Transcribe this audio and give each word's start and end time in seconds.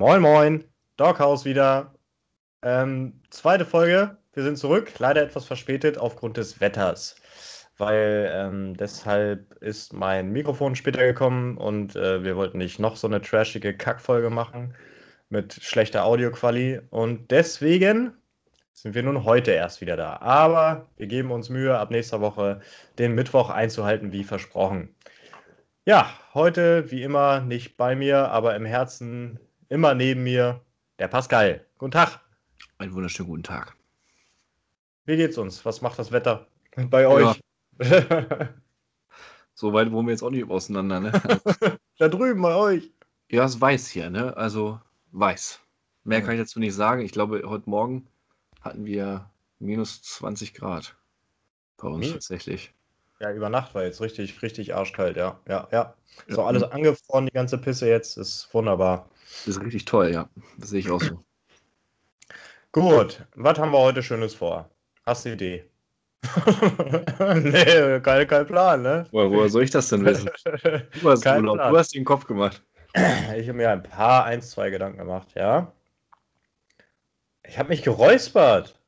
Moin, 0.00 0.22
moin, 0.22 0.64
Doghouse 0.96 1.44
wieder. 1.44 1.94
Ähm, 2.62 3.20
zweite 3.28 3.66
Folge, 3.66 4.16
wir 4.32 4.42
sind 4.42 4.56
zurück, 4.56 4.90
leider 4.98 5.20
etwas 5.22 5.44
verspätet 5.44 5.98
aufgrund 5.98 6.38
des 6.38 6.58
Wetters, 6.58 7.16
weil 7.76 8.32
ähm, 8.32 8.74
deshalb 8.78 9.56
ist 9.56 9.92
mein 9.92 10.32
Mikrofon 10.32 10.74
später 10.74 11.04
gekommen 11.04 11.58
und 11.58 11.96
äh, 11.96 12.24
wir 12.24 12.36
wollten 12.36 12.56
nicht 12.56 12.78
noch 12.78 12.96
so 12.96 13.08
eine 13.08 13.20
trashige 13.20 13.76
Kackfolge 13.76 14.30
machen 14.30 14.74
mit 15.28 15.52
schlechter 15.52 16.06
Audioquali 16.06 16.80
und 16.88 17.30
deswegen 17.30 18.14
sind 18.72 18.94
wir 18.94 19.02
nun 19.02 19.24
heute 19.24 19.50
erst 19.50 19.82
wieder 19.82 19.98
da. 19.98 20.16
Aber 20.22 20.88
wir 20.96 21.08
geben 21.08 21.30
uns 21.30 21.50
Mühe, 21.50 21.78
ab 21.78 21.90
nächster 21.90 22.22
Woche 22.22 22.60
den 22.98 23.14
Mittwoch 23.14 23.50
einzuhalten, 23.50 24.12
wie 24.12 24.24
versprochen. 24.24 24.96
Ja, 25.84 26.10
heute 26.32 26.90
wie 26.90 27.02
immer 27.02 27.40
nicht 27.42 27.76
bei 27.76 27.94
mir, 27.94 28.30
aber 28.30 28.56
im 28.56 28.64
Herzen 28.64 29.38
immer 29.70 29.94
neben 29.94 30.24
mir 30.24 30.60
der 30.98 31.08
Pascal. 31.08 31.64
Guten 31.78 31.92
Tag. 31.92 32.20
Einen 32.76 32.92
wunderschönen 32.92 33.30
guten 33.30 33.42
Tag. 33.44 33.74
Wie 35.06 35.16
geht's 35.16 35.38
uns? 35.38 35.64
Was 35.64 35.80
macht 35.80 35.98
das 35.98 36.12
Wetter 36.12 36.46
bei 36.76 37.06
euch? 37.06 37.40
Ja. 37.80 38.48
so 39.54 39.72
weit 39.72 39.90
wohnen 39.90 40.08
wir 40.08 40.12
jetzt 40.12 40.22
auch 40.22 40.30
nicht 40.30 40.50
auseinander, 40.50 41.00
ne? 41.00 41.12
da 41.98 42.08
drüben 42.08 42.42
bei 42.42 42.54
euch. 42.54 42.90
Ja, 43.30 43.44
es 43.44 43.60
weiß 43.60 43.88
hier, 43.88 44.10
ne? 44.10 44.36
Also 44.36 44.80
weiß. 45.12 45.60
Mehr 46.04 46.20
kann 46.20 46.34
ich 46.34 46.40
dazu 46.40 46.58
nicht 46.58 46.74
sagen. 46.74 47.02
Ich 47.02 47.12
glaube, 47.12 47.42
heute 47.46 47.70
Morgen 47.70 48.08
hatten 48.60 48.84
wir 48.84 49.30
minus 49.58 50.02
20 50.02 50.52
Grad 50.52 50.96
bei 51.76 51.88
uns 51.88 52.00
Minus? 52.00 52.12
tatsächlich. 52.14 52.74
Ja, 53.20 53.32
über 53.32 53.50
Nacht 53.50 53.74
war 53.74 53.84
jetzt 53.84 54.00
richtig, 54.00 54.40
richtig 54.40 54.74
arschkalt, 54.74 55.16
ja. 55.16 55.38
Ja, 55.46 55.68
ja. 55.70 55.94
So 56.26 56.40
ja. 56.40 56.46
alles 56.46 56.62
angefroren, 56.62 57.26
die 57.26 57.32
ganze 57.32 57.58
Pisse 57.58 57.86
jetzt, 57.88 58.16
ist 58.16 58.48
wunderbar. 58.52 59.10
Das 59.44 59.56
ist 59.56 59.60
richtig 59.60 59.84
toll, 59.84 60.10
ja. 60.10 60.28
Das 60.56 60.70
sehe 60.70 60.80
ich 60.80 60.90
auch 60.90 61.02
so. 61.02 61.22
Gut, 62.72 63.26
was 63.34 63.58
haben 63.58 63.72
wir 63.72 63.78
heute 63.78 64.02
Schönes 64.02 64.34
vor? 64.34 64.70
Hast 65.04 65.24
du 65.24 65.32
Idee? 65.32 65.64
nee, 67.42 68.00
kein, 68.00 68.26
kein 68.26 68.46
Plan, 68.46 68.82
ne? 68.82 69.06
Woher, 69.10 69.30
woher 69.30 69.48
soll 69.48 69.64
ich 69.64 69.70
das 69.70 69.88
denn 69.88 70.04
wissen? 70.04 70.30
Du 71.00 71.10
hast, 71.10 71.26
Urlaub, 71.26 71.58
du 71.58 71.78
hast 71.78 71.94
den 71.94 72.04
Kopf 72.04 72.26
gemacht. 72.26 72.62
Ich 72.94 73.48
habe 73.48 73.54
mir 73.54 73.70
ein 73.70 73.82
paar, 73.82 74.24
eins, 74.24 74.50
zwei 74.50 74.70
Gedanken 74.70 74.98
gemacht, 74.98 75.28
ja. 75.34 75.72
Ich 77.46 77.58
habe 77.58 77.68
mich 77.68 77.82
geräuspert. 77.82 78.78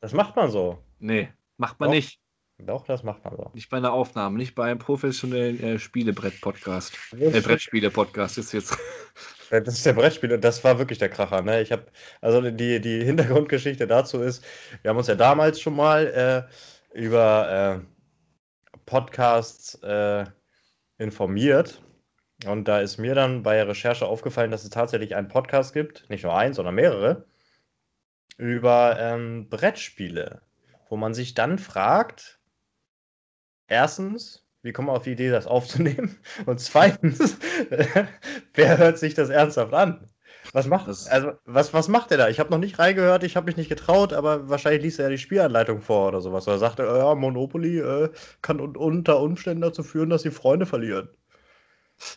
Das 0.00 0.12
macht 0.12 0.36
man 0.36 0.50
so. 0.50 0.82
Nee, 0.98 1.28
macht 1.56 1.80
man 1.80 1.88
Doch. 1.88 1.94
nicht. 1.94 2.21
Doch, 2.66 2.84
das 2.84 3.02
macht 3.02 3.24
man 3.24 3.36
so. 3.36 3.50
Nicht 3.54 3.70
bei 3.70 3.78
einer 3.78 3.92
Aufnahme, 3.92 4.38
nicht 4.38 4.54
bei 4.54 4.70
einem 4.70 4.78
professionellen 4.78 5.60
äh, 5.60 5.78
Spielebrett-Podcast. 5.78 6.96
Äh, 7.18 7.40
Brettspiele-Podcast 7.40 8.38
ist 8.38 8.52
jetzt. 8.52 8.76
Das 9.50 9.74
ist 9.74 9.84
der 9.84 9.92
Brettspieler, 9.92 10.38
das 10.38 10.64
war 10.64 10.78
wirklich 10.78 10.98
der 10.98 11.10
Kracher. 11.10 11.42
Ne? 11.42 11.60
Ich 11.60 11.72
habe, 11.72 11.84
also 12.22 12.40
die, 12.40 12.80
die 12.80 13.04
Hintergrundgeschichte 13.04 13.86
dazu 13.86 14.22
ist, 14.22 14.42
wir 14.80 14.88
haben 14.88 14.96
uns 14.96 15.08
ja 15.08 15.14
damals 15.14 15.60
schon 15.60 15.76
mal 15.76 16.48
äh, 16.94 16.98
über 16.98 17.82
äh, 17.84 18.78
Podcasts 18.86 19.74
äh, 19.82 20.24
informiert. 20.96 21.82
Und 22.46 22.66
da 22.66 22.80
ist 22.80 22.96
mir 22.96 23.14
dann 23.14 23.42
bei 23.42 23.56
der 23.56 23.68
Recherche 23.68 24.06
aufgefallen, 24.06 24.50
dass 24.50 24.64
es 24.64 24.70
tatsächlich 24.70 25.16
einen 25.16 25.28
Podcast 25.28 25.74
gibt, 25.74 26.08
nicht 26.08 26.24
nur 26.24 26.34
einen, 26.34 26.54
sondern 26.54 26.74
mehrere, 26.74 27.26
über 28.38 28.96
ähm, 28.98 29.50
Brettspiele, 29.50 30.40
wo 30.88 30.96
man 30.96 31.12
sich 31.12 31.34
dann 31.34 31.58
fragt, 31.58 32.40
erstens, 33.72 34.44
wie 34.62 34.72
kommen 34.72 34.88
wir 34.88 34.92
auf 34.92 35.02
die 35.02 35.12
Idee, 35.12 35.30
das 35.30 35.46
aufzunehmen? 35.46 36.16
Und 36.46 36.60
zweitens, 36.60 37.36
wer 38.54 38.78
hört 38.78 38.98
sich 38.98 39.14
das 39.14 39.30
ernsthaft 39.30 39.74
an? 39.74 40.08
Was 40.52 40.66
macht, 40.66 40.88
das 40.88 41.06
also, 41.06 41.32
was, 41.44 41.72
was 41.72 41.88
macht 41.88 42.10
er 42.10 42.18
da? 42.18 42.28
Ich 42.28 42.40
habe 42.40 42.50
noch 42.50 42.58
nicht 42.58 42.78
reingehört, 42.78 43.22
ich 43.22 43.36
habe 43.36 43.46
mich 43.46 43.56
nicht 43.56 43.68
getraut, 43.68 44.12
aber 44.12 44.48
wahrscheinlich 44.48 44.82
liest 44.82 44.98
er 44.98 45.04
ja 45.04 45.10
die 45.10 45.18
Spielanleitung 45.18 45.80
vor 45.80 46.08
oder 46.08 46.20
sowas. 46.20 46.46
Oder 46.46 46.58
sagt 46.58 46.80
er, 46.80 46.96
ja, 46.96 47.14
Monopoly 47.14 47.78
äh, 47.78 48.10
kann 48.42 48.60
unter 48.60 49.20
Umständen 49.20 49.62
dazu 49.62 49.82
führen, 49.82 50.10
dass 50.10 50.22
sie 50.22 50.30
Freunde 50.30 50.66
verlieren. 50.66 51.08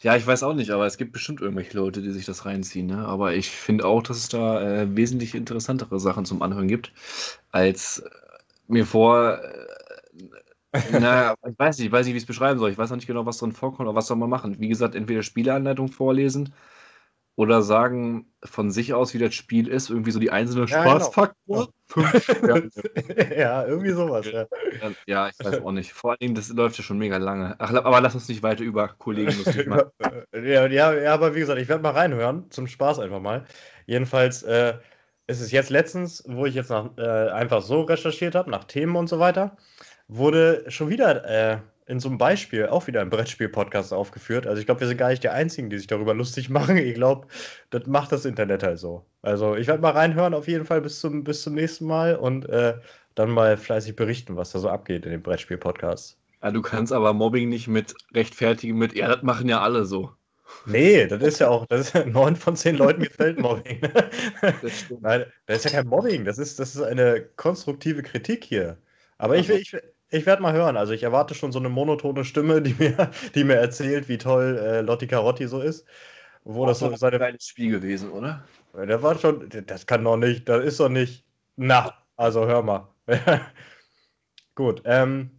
Ja, 0.02 0.16
ich 0.16 0.26
weiß 0.26 0.44
auch 0.44 0.56
nicht, 0.56 0.72
aber 0.72 0.88
es 0.88 0.98
gibt 0.98 1.14
bestimmt 1.14 1.42
irgendwelche 1.42 1.78
Leute, 1.78 2.02
die 2.02 2.12
sich 2.12 2.26
das 2.26 2.46
reinziehen. 2.46 2.88
Ne? 2.88 3.06
Aber 3.06 3.36
ich 3.36 3.52
finde 3.52 3.86
auch, 3.86 4.02
dass 4.02 4.18
es 4.18 4.30
da 4.30 4.62
äh, 4.62 4.96
wesentlich 4.96 5.36
interessantere 5.36 6.00
Sachen 6.00 6.26
zum 6.26 6.42
Anhören 6.42 6.68
gibt, 6.68 6.92
als 7.52 8.04
mir 8.68 8.86
vor 8.86 9.40
äh, 9.44 9.68
naja, 10.92 11.36
ich 11.48 11.58
weiß 11.58 11.78
nicht, 11.78 11.88
ich 11.88 11.92
weiß 11.92 12.06
nicht, 12.06 12.14
wie 12.14 12.18
ich 12.18 12.24
es 12.24 12.28
beschreiben 12.28 12.60
soll. 12.60 12.72
Ich 12.72 12.78
weiß 12.78 12.90
noch 12.90 12.98
nicht 12.98 13.08
genau, 13.08 13.26
was 13.26 13.38
drin 13.38 13.52
vorkommt, 13.52 13.88
aber 13.88 13.98
was 13.98 14.08
soll 14.08 14.18
man 14.18 14.30
machen? 14.30 14.60
Wie 14.60 14.68
gesagt, 14.68 14.96
entweder 14.96 15.24
Spieleanleitung 15.24 15.88
vorlesen 15.90 16.54
oder 17.38 17.62
sagen 17.62 18.34
von 18.44 18.72
sich 18.72 18.94
aus, 18.94 19.14
wie 19.14 19.20
das 19.20 19.34
Spiel 19.36 19.68
ist, 19.68 19.90
irgendwie 19.90 20.12
so 20.12 20.20
die 20.20 20.32
einzelnen 20.32 20.68
ja. 20.68 20.82
Spaßfaktoren. 20.82 21.68
Genau. 21.94 22.56
ja, 23.38 23.66
irgendwie 23.66 23.92
sowas. 23.92 24.26
Ja. 24.32 24.46
ja, 25.06 25.30
ich 25.30 25.46
weiß 25.46 25.62
auch 25.62 25.72
nicht. 25.72 25.92
Vor 25.92 26.16
allem, 26.20 26.34
das 26.34 26.50
läuft 26.50 26.78
ja 26.78 26.84
schon 26.84 26.98
mega 26.98 27.18
lange. 27.18 27.56
Ach, 27.60 27.74
aber 27.74 28.00
lass 28.00 28.16
uns 28.16 28.30
nicht 28.30 28.42
weiter 28.42 28.64
über 28.64 28.88
Kollegen 28.88 29.36
lustig 29.46 29.68
machen. 29.68 29.92
ja, 30.34 30.66
ja, 30.68 30.94
ja, 30.94 31.14
aber 31.14 31.36
wie 31.36 31.40
gesagt, 31.40 31.60
ich 31.60 31.68
werde 31.68 31.84
mal 31.84 31.92
reinhören, 31.92 32.50
zum 32.52 32.68
Spaß 32.68 33.00
einfach 33.00 33.20
mal. 33.20 33.46
Jedenfalls 33.86 34.44
äh, 34.44 34.76
ist 35.28 35.42
es 35.42 35.52
jetzt 35.52 35.70
letztens, 35.70 36.24
wo 36.28 36.46
ich 36.46 36.56
jetzt 36.56 36.70
nach, 36.70 36.98
äh, 36.98 37.30
einfach 37.32 37.62
so 37.62 37.82
recherchiert 37.82 38.36
habe, 38.36 38.50
nach 38.50 38.64
Themen 38.64 38.96
und 38.96 39.08
so 39.08 39.20
weiter 39.20 39.58
wurde 40.08 40.66
schon 40.70 40.90
wieder 40.90 41.26
äh, 41.26 41.60
in 41.88 42.00
so 42.00 42.10
einem 42.10 42.18
Beispiel 42.18 42.68
auch 42.68 42.88
wieder 42.88 43.02
ein 43.02 43.10
Brettspiel-Podcast 43.10 43.94
aufgeführt. 43.94 44.48
Also 44.48 44.60
ich 44.60 44.66
glaube, 44.66 44.82
wir 44.82 44.88
sind 44.88 44.98
gar 44.98 45.10
nicht 45.10 45.24
die 45.24 45.30
Einzigen, 45.30 45.70
die 45.70 45.78
sich 45.78 45.88
darüber 45.88 46.14
lustig 46.14 46.50
machen. 46.52 46.78
Ich 46.78 46.96
glaube, 46.96 47.28
das 47.70 47.86
macht 47.86 48.12
das 48.12 48.26
Internet 48.26 48.64
halt 48.64 48.80
so. 48.80 49.06
Also 49.22 49.56
ich 49.56 49.68
werde 49.68 49.82
mal 49.82 49.92
reinhören 49.92 50.34
auf 50.34 50.48
jeden 50.48 50.66
Fall 50.66 50.82
bis 50.82 51.00
zum, 51.00 51.24
bis 51.24 51.44
zum 51.44 51.54
nächsten 51.54 51.86
Mal 51.86 52.16
und 52.16 52.50
äh, 52.50 52.76
dann 53.14 53.30
mal 53.30 53.58
fleißig 53.58 53.96
berichten, 53.96 54.36
was 54.36 54.52
da 54.52 54.60
so 54.60 54.70
abgeht 54.70 55.06
in 55.06 55.12
dem 55.12 55.22
Brettspiel-Podcast. 55.22 56.18
Ja, 56.44 56.52
du 56.52 56.62
kannst 56.62 56.92
aber 56.92 57.14
Mobbing 57.14 57.50
nicht 57.50 57.68
mit 57.68 57.94
rechtfertigen 58.14 58.78
mit, 58.78 58.96
ja, 58.96 59.08
das 59.08 59.24
machen 59.24 59.48
ja 59.48 59.62
alle 59.62 59.86
so. 59.86 60.12
Nee, 60.66 61.08
das 61.08 61.22
ist 61.24 61.40
ja 61.40 61.50
auch, 61.50 61.66
das 61.68 61.94
ist 61.94 62.06
neun 62.08 62.36
von 62.36 62.56
zehn 62.56 62.76
Leuten 62.76 63.02
gefällt 63.04 63.40
Mobbing. 63.40 63.82
Das. 64.62 64.86
Nein, 65.00 65.26
das 65.48 65.58
ist 65.58 65.64
ja 65.66 65.72
kein 65.72 65.88
Mobbing, 65.88 66.26
das 66.26 66.38
ist, 66.38 66.60
das 66.60 66.76
ist 66.76 66.82
eine 66.82 67.22
konstruktive 67.36 68.04
Kritik 68.04 68.44
hier. 68.44 68.78
Aber 69.18 69.38
ich, 69.38 69.50
ich, 69.50 69.76
ich 70.10 70.26
werde 70.26 70.42
mal 70.42 70.54
hören. 70.54 70.78
Also 70.78 70.94
ich 70.94 71.04
erwarte 71.04 71.36
schon 71.36 71.52
so 71.52 71.60
eine 71.60 71.70
monotone 71.70 72.26
Stimme, 72.26 72.62
die 72.62 72.76
mir, 72.78 73.12
die 73.36 73.44
mir 73.44 73.56
erzählt, 73.56 74.08
wie 74.08 74.18
toll 74.18 74.58
äh, 74.58 74.82
Lotti 74.82 75.08
Carotti 75.08 75.48
so 75.48 75.62
ist. 75.62 75.86
Wo 76.44 76.64
Auch 76.64 76.68
das 76.68 76.80
so 76.80 76.96
seine. 76.96 77.20
Ein 77.22 77.40
Spiel 77.40 77.72
gewesen, 77.72 78.12
oder? 78.12 78.44
Der 78.74 79.02
war 79.02 79.18
schon. 79.18 79.50
Das 79.66 79.88
kann 79.88 80.04
doch 80.04 80.18
nicht. 80.18 80.48
Das 80.48 80.64
ist 80.64 80.80
doch 80.80 80.90
nicht. 80.90 81.26
Na, 81.56 81.94
also 82.18 82.46
hör 82.46 82.62
mal. 82.62 82.88
Gut. 84.56 84.82
Ähm, 84.86 85.32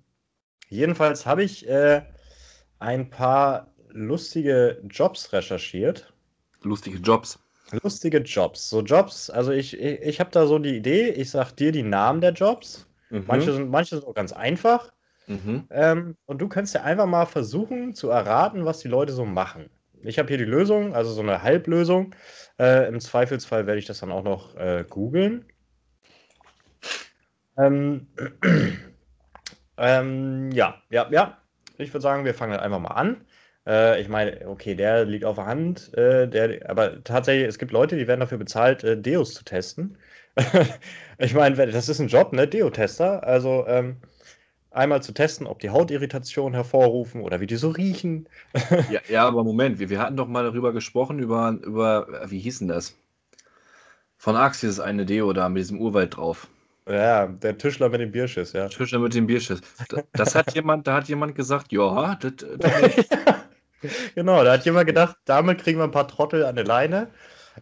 jedenfalls 0.68 1.24
habe 1.24 1.44
ich 1.44 1.68
äh, 1.68 2.02
ein 2.80 3.08
paar 3.08 3.72
lustige 3.90 4.82
Jobs 4.88 5.32
recherchiert. 5.32 6.12
Lustige 6.62 6.98
Jobs. 6.98 7.38
Lustige 7.82 8.18
Jobs. 8.18 8.68
So 8.68 8.80
Jobs, 8.82 9.30
also 9.30 9.50
ich, 9.52 9.78
ich, 9.78 10.00
ich 10.00 10.20
habe 10.20 10.30
da 10.30 10.46
so 10.46 10.58
die 10.58 10.76
Idee, 10.76 11.08
ich 11.10 11.30
sag 11.30 11.52
dir 11.52 11.72
die 11.72 11.82
Namen 11.82 12.20
der 12.20 12.32
Jobs 12.32 12.86
Mhm. 13.10 13.24
Manche, 13.26 13.52
sind, 13.52 13.70
manche 13.70 13.96
sind 13.96 14.06
auch 14.06 14.14
ganz 14.14 14.32
einfach. 14.32 14.92
Mhm. 15.26 15.66
Ähm, 15.70 16.16
und 16.26 16.40
du 16.40 16.48
kannst 16.48 16.74
ja 16.74 16.82
einfach 16.82 17.06
mal 17.06 17.26
versuchen 17.26 17.94
zu 17.94 18.10
erraten, 18.10 18.64
was 18.64 18.78
die 18.78 18.88
Leute 18.88 19.12
so 19.12 19.24
machen. 19.24 19.70
Ich 20.02 20.18
habe 20.18 20.28
hier 20.28 20.38
die 20.38 20.44
Lösung, 20.44 20.94
also 20.94 21.10
so 21.10 21.22
eine 21.22 21.42
Halblösung. 21.42 22.14
Äh, 22.58 22.88
Im 22.88 23.00
Zweifelsfall 23.00 23.66
werde 23.66 23.78
ich 23.78 23.86
das 23.86 24.00
dann 24.00 24.12
auch 24.12 24.22
noch 24.22 24.56
äh, 24.56 24.84
googeln. 24.88 25.44
Ähm, 27.58 28.06
ähm, 29.78 30.50
ja, 30.52 30.80
ja, 30.90 31.08
ja. 31.10 31.38
Ich 31.78 31.92
würde 31.92 32.02
sagen, 32.02 32.24
wir 32.24 32.34
fangen 32.34 32.52
halt 32.52 32.62
einfach 32.62 32.78
mal 32.78 32.94
an. 32.94 33.24
Äh, 33.66 34.00
ich 34.00 34.08
meine, 34.08 34.46
okay, 34.48 34.74
der 34.74 35.04
liegt 35.04 35.24
auf 35.24 35.36
der 35.36 35.46
Hand, 35.46 35.92
äh, 35.94 36.28
der, 36.28 36.70
aber 36.70 37.02
tatsächlich, 37.02 37.48
es 37.48 37.58
gibt 37.58 37.72
Leute, 37.72 37.96
die 37.96 38.06
werden 38.06 38.20
dafür 38.20 38.38
bezahlt, 38.38 38.84
äh, 38.84 38.96
Deos 38.96 39.34
zu 39.34 39.44
testen. 39.44 39.98
ich 41.18 41.34
meine, 41.34 41.54
das 41.66 41.88
ist 41.88 42.00
ein 42.00 42.08
Job, 42.08 42.32
ne? 42.32 42.46
Deo-Tester. 42.46 43.24
Also 43.24 43.64
ähm, 43.66 43.96
einmal 44.70 45.02
zu 45.02 45.12
testen, 45.12 45.46
ob 45.46 45.58
die 45.60 45.70
Hautirritation 45.70 46.52
hervorrufen 46.52 47.22
oder 47.22 47.40
wie 47.40 47.46
die 47.46 47.56
so 47.56 47.70
riechen. 47.70 48.28
ja, 48.90 49.00
ja, 49.08 49.26
aber 49.26 49.42
Moment, 49.44 49.78
wir, 49.78 49.90
wir 49.90 49.98
hatten 49.98 50.16
doch 50.16 50.28
mal 50.28 50.44
darüber 50.44 50.72
gesprochen, 50.72 51.18
über, 51.18 51.58
über, 51.62 52.22
wie 52.26 52.38
hieß 52.38 52.60
denn 52.60 52.68
das? 52.68 52.96
Von 54.18 54.36
Axis 54.36 54.72
ist 54.72 54.80
eine 54.80 55.06
Deo 55.06 55.32
da 55.32 55.48
mit 55.48 55.60
diesem 55.60 55.80
Urwald 55.80 56.16
drauf. 56.16 56.48
Ja, 56.88 57.26
der 57.26 57.58
Tischler 57.58 57.88
mit 57.88 58.00
dem 58.00 58.12
Bierschiss, 58.12 58.52
ja. 58.52 58.68
Tischler 58.68 59.00
mit 59.00 59.14
dem 59.14 59.26
Bierschiss. 59.26 59.60
Das 60.12 60.34
hat 60.34 60.54
jemand, 60.54 60.86
da 60.86 60.94
hat 60.94 61.08
jemand 61.08 61.34
gesagt, 61.34 61.72
ja, 61.72 62.14
das, 62.14 62.32
das 62.58 63.06
Genau, 64.14 64.42
da 64.44 64.52
hat 64.52 64.64
jemand 64.64 64.86
gedacht, 64.86 65.16
damit 65.24 65.62
kriegen 65.62 65.78
wir 65.78 65.84
ein 65.84 65.90
paar 65.90 66.08
Trottel 66.08 66.44
an 66.44 66.54
der 66.54 66.64
Leine. 66.64 67.08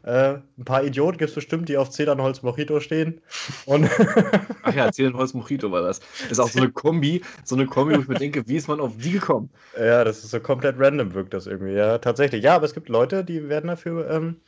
Äh, 0.02 0.38
ein 0.58 0.64
paar 0.64 0.84
Idioten 0.84 1.18
gibt 1.18 1.30
es 1.30 1.34
bestimmt, 1.34 1.68
die 1.68 1.76
auf 1.76 1.90
Zedernholz 1.90 2.42
Mojito 2.42 2.80
stehen. 2.80 3.20
Und 3.66 3.88
Ach 4.62 4.74
ja, 4.74 4.90
Zedernholz 4.90 5.34
Mojito 5.34 5.70
war 5.70 5.82
das. 5.82 6.00
Ist 6.30 6.40
auch 6.40 6.48
so 6.48 6.58
eine 6.58 6.70
Kombi, 6.70 7.22
so 7.44 7.54
eine 7.54 7.66
Kombi, 7.66 7.96
wo 7.96 8.00
ich 8.00 8.08
mir 8.08 8.18
denke, 8.18 8.46
wie 8.48 8.56
ist 8.56 8.68
man 8.68 8.80
auf 8.80 8.96
die 8.96 9.12
gekommen? 9.12 9.50
Ja, 9.78 10.04
das 10.04 10.24
ist 10.24 10.30
so 10.30 10.40
komplett 10.40 10.76
random, 10.78 11.14
wirkt 11.14 11.34
das 11.34 11.46
irgendwie. 11.46 11.74
Ja, 11.74 11.98
tatsächlich. 11.98 12.42
Ja, 12.42 12.56
aber 12.56 12.64
es 12.64 12.74
gibt 12.74 12.88
Leute, 12.88 13.24
die 13.24 13.48
werden 13.48 13.68
dafür 13.68 14.10
ähm, 14.10 14.40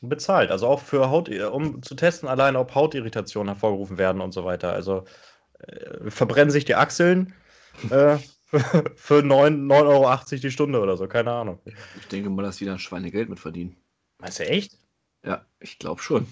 bezahlt. 0.00 0.50
Also 0.50 0.66
auch 0.66 0.80
für 0.80 1.10
Haut, 1.10 1.28
um 1.28 1.82
zu 1.82 1.94
testen, 1.94 2.28
allein 2.28 2.56
ob 2.56 2.74
Hautirritationen 2.74 3.48
hervorgerufen 3.48 3.98
werden 3.98 4.20
und 4.20 4.32
so 4.32 4.44
weiter. 4.44 4.72
Also 4.72 5.04
äh, 5.60 6.10
verbrennen 6.10 6.50
sich 6.50 6.64
die 6.64 6.74
Achseln. 6.74 7.32
Äh, 7.90 8.18
für 8.96 9.20
9,80 9.20 9.86
Euro 9.86 10.40
die 10.42 10.50
Stunde 10.50 10.80
oder 10.80 10.96
so, 10.96 11.06
keine 11.06 11.32
Ahnung. 11.32 11.60
Ich 12.00 12.08
denke 12.08 12.30
mal, 12.30 12.42
dass 12.42 12.56
die 12.56 12.64
da 12.64 12.78
Schweinegeld 12.78 13.28
mit 13.28 13.38
verdienen. 13.38 13.76
Meinst 14.18 14.38
du 14.38 14.48
echt? 14.48 14.78
Ja, 15.24 15.44
ich 15.60 15.78
glaube 15.78 16.02
schon. 16.02 16.26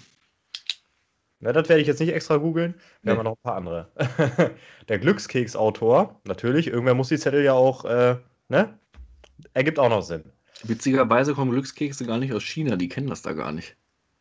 Na, 1.39 1.53
das 1.53 1.69
werde 1.69 1.81
ich 1.81 1.87
jetzt 1.87 1.99
nicht 1.99 2.13
extra 2.13 2.37
googeln. 2.37 2.73
Wir 3.01 3.13
nee. 3.13 3.17
haben 3.17 3.23
noch 3.25 3.33
ein 3.33 3.43
paar 3.43 3.55
andere. 3.55 3.91
Der 4.89 4.99
Glückskeksautor, 4.99 6.19
natürlich, 6.23 6.67
irgendwer 6.67 6.95
muss 6.95 7.09
die 7.09 7.19
Zettel 7.19 7.43
ja 7.43 7.53
auch, 7.53 7.85
äh, 7.85 8.17
ne? 8.49 8.77
Ergibt 9.53 9.77
auch 9.77 9.89
noch 9.89 10.01
Sinn. 10.01 10.23
Witzigerweise 10.63 11.35
kommen 11.35 11.51
Glückskekse 11.51 12.05
gar 12.05 12.17
nicht 12.17 12.33
aus 12.33 12.43
China, 12.43 12.75
die 12.75 12.89
kennen 12.89 13.07
das 13.07 13.21
da 13.21 13.33
gar 13.33 13.51
nicht. 13.51 13.75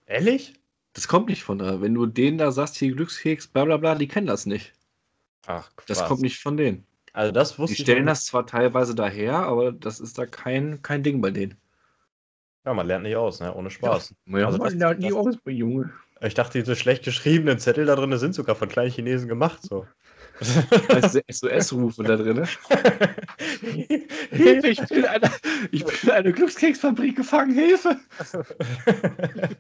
Ehrlich? 0.05 0.55
Das 0.93 1.09
kommt 1.09 1.29
nicht 1.29 1.43
von 1.43 1.59
da. 1.59 1.81
Wenn 1.81 1.95
du 1.95 2.07
denen 2.07 2.39
da 2.39 2.53
sagst, 2.53 2.77
hier 2.77 2.93
Glückskeks, 2.93 3.49
bla 3.49 3.65
bla 3.65 3.79
bla, 3.79 3.95
die 3.95 4.09
kennen 4.09 4.27
das 4.27 4.45
nicht. 4.45 4.73
Ach, 5.47 5.71
Quatsch. 5.77 5.91
Das 5.91 6.05
kommt 6.05 6.21
nicht 6.21 6.39
von 6.39 6.57
denen. 6.57 6.87
Also 7.13 7.33
das 7.33 7.59
wusste 7.59 7.77
Die 7.77 7.83
stellen 7.83 8.07
das 8.07 8.27
zwar 8.27 8.47
teilweise 8.47 8.95
daher, 8.95 9.37
aber 9.37 9.73
das 9.73 10.01
ist 10.01 10.19
da 10.19 10.27
kein, 10.27 10.83
kein 10.83 11.03
Ding 11.03 11.23
bei 11.23 11.31
denen. 11.31 11.57
Ja, 12.67 12.75
man 12.75 12.89
lernt 12.89 13.05
nicht 13.05 13.15
aus, 13.15 13.39
ne? 13.39 13.55
Ohne 13.55 13.71
Spaß. 13.71 14.13
Ja, 14.27 14.47
also 14.47 14.59
man 14.59 14.77
lernt 14.77 14.99
nie 14.99 15.13
aus 15.13 15.37
Junge. 15.47 15.93
Ich 16.21 16.35
dachte, 16.35 16.59
diese 16.59 16.75
schlecht 16.75 17.05
geschriebenen 17.05 17.61
Zettel 17.61 17.87
da 17.87 17.95
drin 17.95 18.17
sind 18.19 18.35
sogar 18.35 18.57
von 18.57 18.69
kleinen 18.69 18.91
Chinesen 18.91 19.29
gemacht. 19.29 19.63
So. 19.63 19.87
Also 20.89 21.21
SOS-Rufe 21.31 22.03
da 22.03 22.17
drin. 22.17 22.45
Hilfe, 24.31 24.69
ich 24.69 24.85
bin, 24.89 25.05
eine, 25.05 25.31
ich 25.71 25.85
bin 25.85 25.95
in 26.03 26.11
eine 26.11 26.33
Glückskeksfabrik 26.33 27.17
gefangen, 27.17 27.55
Hilfe! 27.55 28.01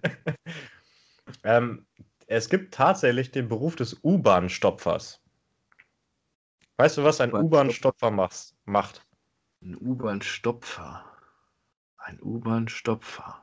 ähm, 1.44 1.86
es 2.26 2.48
gibt 2.48 2.74
tatsächlich 2.74 3.30
den 3.30 3.48
Beruf 3.48 3.76
des 3.76 4.02
U-Bahn-Stopfers. 4.02 5.20
Weißt 6.78 6.98
du, 6.98 7.04
was 7.04 7.20
ein 7.20 7.32
U-Bahn-Stopfer 7.32 8.10
macht? 8.10 9.06
Ein 9.62 9.76
U-Bahn-Stopfer. 9.76 11.15
Ein 12.06 12.20
U-Bahn-Stopfer. 12.22 13.42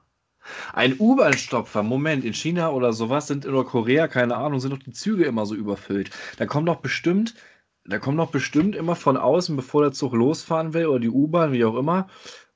Ein 0.71 0.95
U-Bahn-Stopfer, 0.98 1.83
Moment, 1.83 2.24
in 2.24 2.33
China 2.33 2.71
oder 2.71 2.94
sowas 2.94 3.27
sind 3.27 3.44
in 3.44 3.65
Korea, 3.65 4.07
keine 4.07 4.38
Ahnung, 4.38 4.62
sind 4.62 4.71
doch 4.71 4.80
die 4.80 4.94
Züge 4.94 5.25
immer 5.25 5.45
so 5.45 5.54
überfüllt. 5.54 6.12
Da 6.38 6.45
kommt 6.45 6.69
doch 6.69 6.77
bestimmt, 6.77 7.36
da 7.83 8.00
kommt 8.00 8.19
doch 8.19 8.31
bestimmt 8.31 8.77
immer 8.77 8.95
von 8.95 9.18
außen, 9.18 9.57
bevor 9.57 9.81
der 9.81 9.92
Zug 9.92 10.13
losfahren 10.13 10.74
will 10.74 10.86
oder 10.86 11.01
die 11.01 11.10
U-Bahn, 11.10 11.51
wie 11.51 11.65
auch 11.65 11.75
immer, 11.75 12.07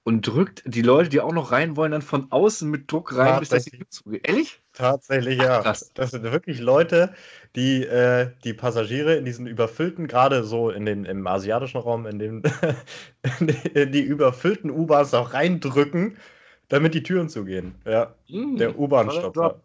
und 0.07 0.25
drückt 0.25 0.63
die 0.65 0.83
Leute, 0.83 1.09
die 1.09 1.19
auch 1.19 1.33
noch 1.33 1.51
rein 1.51 1.75
wollen, 1.75 1.91
dann 1.91 2.01
von 2.01 2.31
außen 2.31 2.71
mit 2.71 2.89
Druck 2.89 3.17
rein, 3.17 3.41
bis 3.41 3.49
das 3.49 3.65
die 3.65 3.85
Züge. 3.89 4.21
Ehrlich? 4.23 4.61
Tatsächlich, 4.71 5.37
ja. 5.37 5.61
Krass. 5.61 5.91
Das 5.95 6.11
sind 6.11 6.23
wirklich 6.23 6.61
Leute, 6.61 7.13
die 7.57 7.83
äh, 7.83 8.31
die 8.45 8.53
Passagiere 8.53 9.15
in 9.17 9.25
diesen 9.25 9.47
überfüllten, 9.47 10.07
gerade 10.07 10.45
so 10.45 10.69
in 10.69 10.85
den, 10.85 11.03
im 11.03 11.27
asiatischen 11.27 11.79
Raum, 11.79 12.05
in 12.05 12.19
den 12.19 12.41
die, 13.41 13.91
die 13.91 14.01
überfüllten 14.01 14.71
U-Bahns 14.71 15.13
auch 15.13 15.33
reindrücken, 15.33 16.15
damit 16.69 16.93
die 16.93 17.03
Türen 17.03 17.27
zugehen. 17.27 17.75
Ja, 17.83 18.15
mm, 18.29 18.55
der 18.55 18.79
U-Bahn-Stopper. 18.79 19.59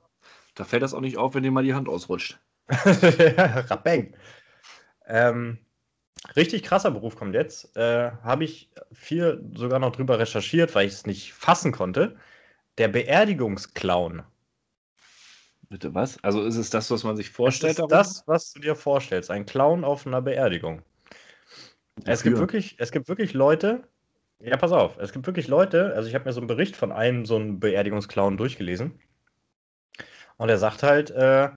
Da 0.56 0.64
fällt 0.64 0.82
das 0.82 0.92
auch 0.92 1.02
nicht 1.02 1.18
auf, 1.18 1.36
wenn 1.36 1.44
dir 1.44 1.52
mal 1.52 1.62
die 1.62 1.74
Hand 1.74 1.88
ausrutscht. 1.88 2.40
Rabeng. 2.68 4.12
Ähm, 5.06 5.58
richtig 6.36 6.62
krasser 6.62 6.90
Beruf 6.90 7.16
kommt 7.16 7.34
jetzt. 7.34 7.76
Äh, 7.76 8.12
Habe 8.22 8.44
ich 8.44 8.70
viel 8.92 9.42
sogar 9.54 9.78
noch 9.78 9.92
drüber 9.92 10.18
recherchiert, 10.18 10.74
weil 10.74 10.86
ich 10.86 10.92
es 10.92 11.06
nicht 11.06 11.32
fassen 11.32 11.72
konnte. 11.72 12.16
Der 12.78 12.88
Beerdigungsclown. 12.88 14.22
Bitte 15.68 15.94
was? 15.94 16.22
Also 16.22 16.42
ist 16.42 16.56
es 16.56 16.70
das, 16.70 16.90
was 16.90 17.04
man 17.04 17.16
sich 17.16 17.30
vorstellt? 17.30 17.78
Das 17.78 18.08
ist 18.08 18.18
das, 18.18 18.28
was 18.28 18.52
du 18.52 18.60
dir 18.60 18.76
vorstellst. 18.76 19.30
Ein 19.30 19.46
Clown 19.46 19.84
auf 19.84 20.06
einer 20.06 20.20
Beerdigung. 20.20 20.82
Es 22.04 22.22
gibt, 22.22 22.38
wirklich, 22.38 22.76
es 22.78 22.90
gibt 22.90 23.08
wirklich 23.08 23.32
Leute, 23.32 23.86
ja, 24.40 24.56
pass 24.56 24.72
auf, 24.72 24.96
es 24.98 25.12
gibt 25.12 25.26
wirklich 25.26 25.46
Leute, 25.46 25.94
also 25.94 26.08
ich 26.08 26.14
habe 26.14 26.24
mir 26.24 26.32
so 26.32 26.40
einen 26.40 26.46
Bericht 26.46 26.74
von 26.74 26.90
einem 26.90 27.26
so 27.26 27.36
einem 27.36 27.60
Beerdigungsclown 27.60 28.36
durchgelesen. 28.36 28.98
Und 30.36 30.48
er 30.48 30.58
sagt 30.58 30.82
halt, 30.82 31.10
äh, 31.10 31.50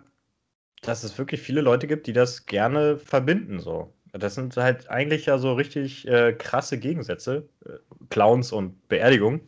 dass 0.81 1.03
es 1.03 1.17
wirklich 1.17 1.41
viele 1.41 1.62
Leute 1.62 1.88
gibt, 1.88 2.07
die 2.07 2.13
das 2.13 2.45
gerne 2.45 2.97
verbinden. 2.97 3.59
So. 3.59 3.94
Das 4.17 4.35
sind 4.35 4.56
halt 4.57 4.89
eigentlich 4.89 5.25
ja 5.25 5.38
so 5.38 5.53
richtig 5.53 6.07
äh, 6.07 6.33
krasse 6.33 6.77
Gegensätze. 6.77 7.50
Äh, 7.65 7.73
Clowns 8.09 8.51
und 8.51 8.88
Beerdigung, 8.88 9.41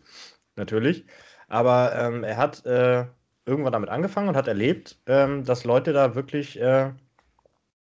natürlich. 0.55 1.05
Aber 1.47 1.93
ähm, 1.95 2.23
er 2.23 2.37
hat 2.37 2.65
äh, 2.65 3.05
irgendwann 3.45 3.73
damit 3.73 3.89
angefangen 3.89 4.29
und 4.29 4.35
hat 4.35 4.47
erlebt, 4.47 4.99
ähm, 5.05 5.45
dass 5.45 5.63
Leute 5.63 5.93
da 5.93 6.15
wirklich 6.15 6.59
äh, 6.59 6.91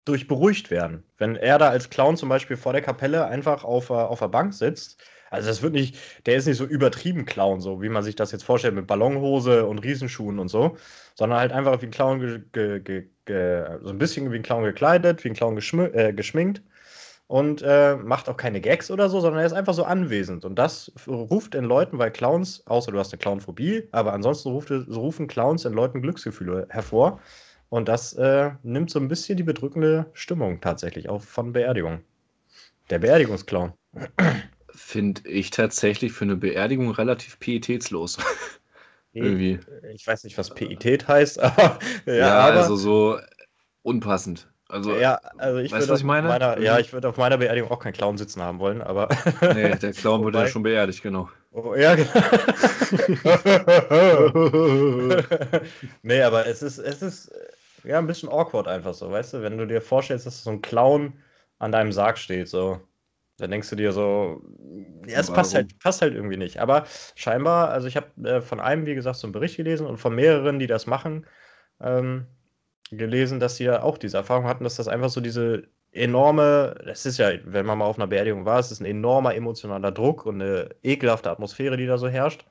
durch 0.06 0.28
beruhigt 0.28 0.72
werden. 0.72 1.04
Wenn 1.18 1.36
er 1.36 1.58
da 1.58 1.70
als 1.70 1.90
Clown 1.90 2.16
zum 2.16 2.30
Beispiel 2.30 2.58
vor 2.58 2.74
der 2.74 2.82
Kapelle 2.82 3.26
einfach 3.26 3.64
auf, 3.64 3.90
auf 3.90 4.20
der 4.20 4.30
Bank 4.30 4.54
sitzt, 4.54 5.02
also 5.30 5.48
das 5.48 5.62
wird 5.62 5.74
nicht, 5.74 5.98
der 6.26 6.36
ist 6.36 6.48
nicht 6.48 6.58
so 6.58 6.66
übertrieben 6.66 7.26
Clown, 7.26 7.62
so 7.62 7.82
wie 7.82 7.90
man 7.90 8.04
sich 8.04 8.16
das 8.16 8.32
jetzt 8.32 8.44
vorstellt 8.44 8.76
mit 8.76 8.88
Ballonhose 8.88 9.66
und 9.66 9.80
Riesenschuhen 9.80 10.40
und 10.40 10.48
so, 10.48 10.78
sondern 11.16 11.40
halt 11.40 11.52
einfach 11.52 11.82
wie 11.82 11.88
ein 11.88 11.92
Clown, 11.92 12.20
ge, 12.52 12.80
ge, 12.80 13.08
ge, 13.26 13.80
so 13.82 13.90
ein 13.90 13.98
bisschen 13.98 14.32
wie 14.32 14.38
ein 14.38 14.44
Clown 14.44 14.64
gekleidet, 14.64 15.24
wie 15.24 15.30
ein 15.30 15.36
Clown 15.36 15.58
äh, 15.58 16.14
geschminkt 16.14 16.62
und 17.28 17.62
äh, 17.62 17.96
macht 17.98 18.30
auch 18.30 18.38
keine 18.38 18.62
Gags 18.62 18.90
oder 18.90 19.10
so, 19.10 19.20
sondern 19.20 19.42
er 19.42 19.46
ist 19.46 19.54
einfach 19.54 19.74
so 19.74 19.84
anwesend. 19.84 20.46
Und 20.46 20.56
das 20.56 20.92
ruft 21.08 21.56
in 21.56 21.66
Leuten, 21.66 22.00
weil 22.00 22.12
Clowns, 22.12 22.66
außer 22.68 22.92
du 22.92 23.00
hast 23.00 23.14
eine 23.14 23.20
Clownphobie, 23.20 23.88
aber 23.92 24.14
ansonsten 24.14 24.50
ruft, 24.50 24.72
rufen 24.72 25.28
Clowns 25.28 25.66
in 25.66 25.74
Leuten 25.74 26.02
Glücksgefühle 26.02 26.68
hervor. 26.70 27.20
Und 27.70 27.90
das 27.90 28.14
äh, 28.14 28.52
nimmt 28.64 28.90
so 28.90 29.00
ein 29.00 29.10
bisschen 29.10 29.36
die 29.36 29.44
bedrückende 29.44 30.06
Stimmung 30.14 30.62
tatsächlich 30.62 31.10
auch 31.10 31.22
von 31.22 31.52
Beerdigung. 31.52 32.00
Der 32.90 33.00
Beerdigungsclown. 33.00 33.74
Finde 34.78 35.28
ich 35.28 35.50
tatsächlich 35.50 36.14
für 36.14 36.26
eine 36.26 36.36
Beerdigung 36.36 36.92
relativ 36.92 37.40
pietätslos. 37.40 38.18
Irgendwie. 39.12 39.60
Ich 39.96 40.06
weiß 40.06 40.24
nicht, 40.24 40.38
was 40.38 40.54
Pietät 40.54 41.08
heißt, 41.08 41.40
aber. 41.44 41.80
Ja, 42.06 42.14
ja 42.14 42.40
aber, 42.40 42.62
also 42.62 42.76
so 42.76 43.20
unpassend. 43.82 44.48
Also, 44.70 44.96
ja, 44.96 45.20
also 45.38 45.58
ich 45.60 45.72
weißt 45.72 45.88
du, 45.88 45.94
was 45.94 46.02
ich 46.02 46.06
meine? 46.06 46.28
Meiner, 46.28 46.60
ja, 46.60 46.78
ich 46.78 46.94
würde 46.94 47.10
auf 47.10 47.18
meiner 47.18 47.38
Beerdigung 47.38 47.72
auch 47.72 47.80
keinen 47.80 47.94
Clown 47.94 48.20
sitzen 48.20 48.44
haben 48.44 48.60
wollen, 48.60 48.84
aber. 48.84 49.10
nee, 49.42 49.74
der 49.76 49.94
Clown 49.94 50.24
wurde 50.24 50.42
ja 50.42 50.48
schon 50.48 50.62
beerdigt, 50.62 51.02
genau. 51.02 51.30
Oh, 51.52 51.74
ja, 51.74 51.96
genau. 51.96 52.12
nee, 56.04 56.22
aber 56.22 56.46
es 56.46 56.62
ist, 56.62 56.78
es 56.78 57.02
ist 57.02 57.32
ja 57.84 57.98
ein 57.98 58.06
bisschen 58.06 58.30
awkward 58.30 58.68
einfach 58.68 58.94
so, 58.94 59.10
weißt 59.10 59.34
du, 59.34 59.42
wenn 59.42 59.58
du 59.58 59.66
dir 59.66 59.82
vorstellst, 59.82 60.28
dass 60.28 60.44
so 60.44 60.52
ein 60.52 60.62
Clown 60.62 61.14
an 61.58 61.72
deinem 61.72 61.92
Sarg 61.92 62.20
steht, 62.20 62.48
so. 62.48 62.80
Dann 63.38 63.52
denkst 63.52 63.70
du 63.70 63.76
dir 63.76 63.92
so, 63.92 64.42
ja, 65.06 65.20
es 65.20 65.32
passt 65.32 65.54
halt, 65.54 65.78
passt 65.80 66.02
halt 66.02 66.16
irgendwie 66.16 66.38
nicht. 66.38 66.60
Aber 66.60 66.86
scheinbar, 67.16 67.70
also 67.70 67.88
ich 67.88 67.96
habe 67.96 68.08
äh, 68.28 68.42
von 68.42 68.60
einem, 68.60 68.86
wie 68.86 68.96
gesagt, 68.96 69.18
so 69.18 69.28
einen 69.28 69.32
Bericht 69.32 69.58
gelesen 69.58 69.86
und 69.86 69.98
von 69.98 70.16
mehreren, 70.16 70.58
die 70.60 70.68
das 70.68 70.88
machen, 70.88 71.26
ähm, 71.80 72.26
gelesen, 72.90 73.40
dass 73.40 73.58
sie 73.58 73.66
ja 73.66 73.84
auch 73.84 73.98
diese 73.98 74.18
Erfahrung 74.18 74.46
hatten, 74.46 74.64
dass 74.64 74.76
das 74.76 74.88
einfach 74.88 75.10
so 75.10 75.22
diese 75.22 75.68
enorme, 75.92 76.76
das 76.86 77.06
ist 77.06 77.18
ja, 77.18 77.32
wenn 77.44 77.66
man 77.66 77.78
mal 77.78 77.86
auf 77.86 77.98
einer 77.98 78.08
Beerdigung 78.08 78.46
war, 78.46 78.60
es 78.60 78.72
ist 78.72 78.82
ein 78.82 78.86
enormer 78.86 79.36
emotionaler 79.36 79.92
Druck 79.92 80.26
und 80.26 80.42
eine 80.42 80.70
ekelhafte 80.84 81.30
Atmosphäre, 81.30 81.78
die 81.78 81.86
da 81.86 81.98
so 81.98 82.08
herrscht. 82.08 82.46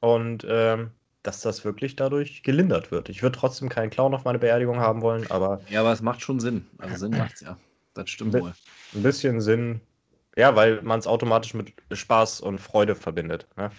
Und 0.00 0.46
ähm, 0.48 0.90
dass 1.22 1.40
das 1.40 1.64
wirklich 1.64 1.96
dadurch 1.96 2.42
gelindert 2.42 2.90
wird. 2.90 3.08
Ich 3.08 3.22
würde 3.22 3.38
trotzdem 3.38 3.70
keinen 3.70 3.90
Clown 3.90 4.14
auf 4.14 4.24
meine 4.24 4.38
Beerdigung 4.38 4.78
haben 4.78 5.00
wollen, 5.00 5.30
aber. 5.30 5.60
Ja, 5.70 5.80
aber 5.80 5.92
es 5.92 6.02
macht 6.02 6.20
schon 6.20 6.38
Sinn. 6.38 6.66
Also 6.76 6.96
Sinn 6.96 7.12
macht 7.12 7.34
es 7.34 7.40
ja. 7.40 7.56
Das 7.94 8.10
stimmt 8.10 8.34
wohl. 8.34 8.54
Ein 8.94 9.02
bisschen 9.02 9.40
Sinn. 9.40 9.80
Ja, 10.36 10.56
weil 10.56 10.82
man 10.82 10.98
es 10.98 11.06
automatisch 11.06 11.54
mit 11.54 11.72
Spaß 11.92 12.40
und 12.40 12.58
Freude 12.58 12.94
verbindet. 12.94 13.46
Ne? 13.56 13.70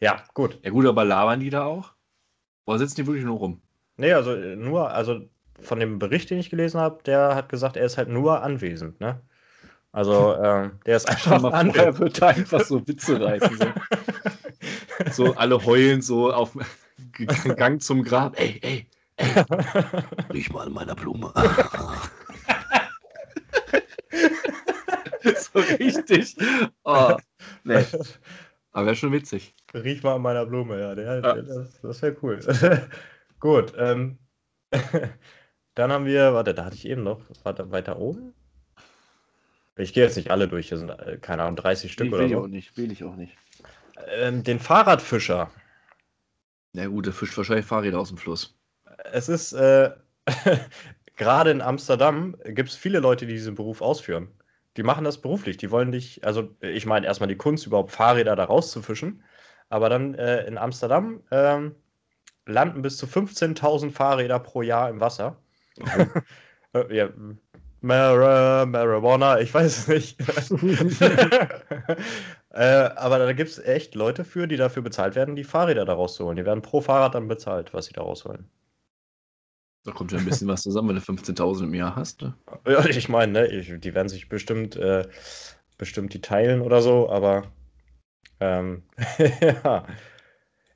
Ja, 0.00 0.22
gut. 0.34 0.58
Ja, 0.62 0.70
gut, 0.70 0.86
aber 0.86 1.04
labern 1.04 1.40
die 1.40 1.50
da 1.50 1.64
auch? 1.64 1.92
Oder 2.66 2.78
sitzen 2.78 2.96
die 2.96 3.06
wirklich 3.06 3.24
nur 3.24 3.38
rum? 3.38 3.62
Nee, 3.96 4.12
also 4.12 4.34
äh, 4.34 4.56
nur, 4.56 4.90
also 4.90 5.22
von 5.60 5.80
dem 5.80 5.98
Bericht, 5.98 6.30
den 6.30 6.38
ich 6.38 6.50
gelesen 6.50 6.80
habe, 6.80 7.02
der 7.04 7.34
hat 7.34 7.48
gesagt, 7.48 7.76
er 7.76 7.86
ist 7.86 7.96
halt 7.96 8.08
nur 8.08 8.42
anwesend, 8.42 9.00
ne? 9.00 9.20
Also, 9.92 10.32
äh, 10.42 10.70
der 10.86 10.96
ist 10.96 11.08
einfach 11.08 11.40
mal 11.40 11.54
anwesend. 11.54 11.76
Er 11.76 11.98
wird 11.98 12.20
da 12.20 12.28
einfach 12.28 12.60
so 12.60 12.86
Witze 12.86 13.20
reißen. 13.20 13.56
So. 13.56 13.66
so 15.24 15.34
alle 15.34 15.64
heulen 15.64 16.02
so 16.02 16.32
auf 16.32 16.56
Gang 17.56 17.80
zum 17.80 18.02
Grab. 18.02 18.38
Ey, 18.38 18.58
ey, 18.62 18.86
ey, 19.16 19.44
riech 20.32 20.52
mal 20.52 20.66
an 20.66 20.72
meiner 20.72 20.94
Blume. 20.94 21.32
So 25.54 25.60
richtig. 25.60 26.36
Oh, 26.84 27.16
nee. 27.64 27.84
Aber 28.72 28.86
wäre 28.86 28.96
schon 28.96 29.12
witzig. 29.12 29.54
Riech 29.72 30.02
mal 30.02 30.16
an 30.16 30.22
meiner 30.22 30.44
Blume, 30.46 30.80
ja. 30.80 30.94
Der, 30.94 31.22
der, 31.22 31.42
das 31.42 31.80
das 31.80 32.02
wäre 32.02 32.16
cool. 32.22 32.40
Gut. 33.40 33.72
Ähm, 33.78 34.18
dann 35.74 35.92
haben 35.92 36.06
wir, 36.06 36.34
warte, 36.34 36.54
da 36.54 36.64
hatte 36.64 36.74
ich 36.74 36.88
eben 36.88 37.04
noch, 37.04 37.20
warte, 37.44 37.70
weiter 37.70 37.98
oben. 37.98 38.34
Ich 39.76 39.92
gehe 39.92 40.04
jetzt 40.04 40.16
nicht 40.16 40.30
alle 40.30 40.48
durch, 40.48 40.68
hier 40.68 40.78
sind, 40.78 40.90
äh, 40.90 41.18
keine 41.20 41.42
Ahnung, 41.42 41.56
30 41.56 41.92
Stück 41.92 42.08
Ich 42.08 42.12
oder 42.12 42.22
will 42.22 42.26
ich 42.26 42.32
so. 42.32 42.42
auch 42.42 42.46
nicht, 42.48 42.76
will 42.76 42.92
ich 42.92 43.04
auch 43.04 43.16
nicht. 43.16 43.36
Ähm, 44.08 44.42
den 44.42 44.58
Fahrradfischer. 44.58 45.50
Na 46.72 46.86
gut, 46.86 47.06
der 47.06 47.12
fischt 47.12 47.36
wahrscheinlich 47.36 47.66
Fahrräder 47.66 48.00
aus 48.00 48.08
dem 48.08 48.18
Fluss. 48.18 48.56
Es 49.12 49.28
ist, 49.28 49.52
äh, 49.52 49.92
gerade 51.16 51.50
in 51.52 51.60
Amsterdam 51.60 52.36
gibt 52.44 52.70
es 52.70 52.76
viele 52.76 52.98
Leute, 52.98 53.26
die 53.26 53.34
diesen 53.34 53.54
Beruf 53.54 53.80
ausführen. 53.80 54.28
Die 54.76 54.82
machen 54.82 55.04
das 55.04 55.20
beruflich. 55.20 55.56
Die 55.56 55.70
wollen 55.70 55.92
dich, 55.92 56.24
also 56.24 56.48
ich 56.60 56.86
meine 56.86 57.06
erstmal 57.06 57.28
die 57.28 57.36
Kunst, 57.36 57.66
überhaupt 57.66 57.92
Fahrräder 57.92 58.36
da 58.36 58.44
rauszufischen. 58.44 59.22
Aber 59.68 59.88
dann 59.88 60.14
äh, 60.14 60.44
in 60.46 60.58
Amsterdam 60.58 61.22
ähm, 61.30 61.74
landen 62.46 62.82
bis 62.82 62.96
zu 62.96 63.06
15.000 63.06 63.90
Fahrräder 63.90 64.38
pro 64.38 64.62
Jahr 64.62 64.90
im 64.90 65.00
Wasser. 65.00 65.36
Äh, 66.76 66.92
ja, 66.96 67.08
Mara, 67.84 68.64
Marijuana, 68.66 69.40
ich 69.40 69.52
weiß 69.52 69.78
es 69.78 69.88
nicht. 69.88 70.18
äh, 72.50 72.64
aber 72.96 73.18
da 73.18 73.32
gibt 73.32 73.50
es 73.50 73.58
echt 73.58 73.94
Leute 73.94 74.24
für, 74.24 74.48
die 74.48 74.56
dafür 74.56 74.82
bezahlt 74.82 75.14
werden, 75.14 75.36
die 75.36 75.44
Fahrräder 75.44 75.84
da 75.84 75.92
rauszuholen. 75.92 76.36
Die 76.36 76.46
werden 76.46 76.62
pro 76.62 76.80
Fahrrad 76.80 77.14
dann 77.14 77.28
bezahlt, 77.28 77.74
was 77.74 77.86
sie 77.86 77.92
da 77.92 78.02
rausholen. 78.02 78.48
Da 79.84 79.92
kommt 79.92 80.12
ja 80.12 80.18
ein 80.18 80.24
bisschen 80.24 80.48
was 80.48 80.62
zusammen, 80.62 80.88
wenn 80.88 80.96
du 80.96 81.02
15.000 81.02 81.64
im 81.64 81.74
Jahr 81.74 81.94
hast. 81.94 82.22
Ne? 82.22 82.34
Ja, 82.66 82.84
ich 82.86 83.08
meine, 83.10 83.32
ne, 83.32 83.46
ich, 83.48 83.72
die 83.80 83.94
werden 83.94 84.08
sich 84.08 84.30
bestimmt, 84.30 84.76
äh, 84.76 85.06
bestimmt 85.76 86.14
die 86.14 86.22
teilen 86.22 86.62
oder 86.62 86.80
so, 86.80 87.10
aber 87.10 87.52
ähm, 88.40 88.82
ja. 89.40 89.86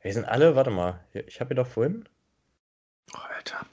Die 0.04 0.12
sind 0.12 0.26
alle, 0.26 0.54
warte 0.56 0.70
mal, 0.70 1.00
ich 1.26 1.40
habe 1.40 1.48
hier 1.48 1.56
doch 1.56 1.66
vorhin. 1.66 2.08
Oh, 3.14 3.18
Alter. 3.34 3.66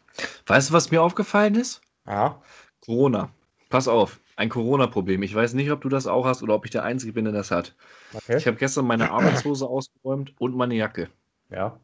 Weißt 0.48 0.70
du, 0.70 0.74
was 0.74 0.92
mir 0.92 1.02
aufgefallen 1.02 1.56
ist? 1.56 1.82
Ah, 2.06 2.36
Corona. 2.80 3.30
Pass 3.70 3.88
auf, 3.88 4.22
ein 4.38 4.50
Corona-Problem. 4.50 5.22
Ich 5.24 5.36
weiß 5.36 5.54
nicht, 5.54 5.72
ob 5.72 5.82
du 5.82 5.90
das 5.90 6.08
auch 6.08 6.26
hast 6.26 6.44
oder 6.44 6.56
ob 6.56 6.66
ich 6.66 6.72
der 6.72 6.84
Einzige 6.84 7.12
bin, 7.12 7.26
der 7.26 7.34
das 7.34 7.52
hat. 7.52 7.76
okay. 8.14 8.38
Ich 8.38 8.48
habe 8.48 8.58
gestern 8.58 8.86
meine 8.88 9.12
Arbeitshose 9.12 9.68
ausgeräumt 9.68 10.34
und 10.40 10.56
meine 10.56 10.76
Jacke. 10.76 11.10
ja. 11.50 11.80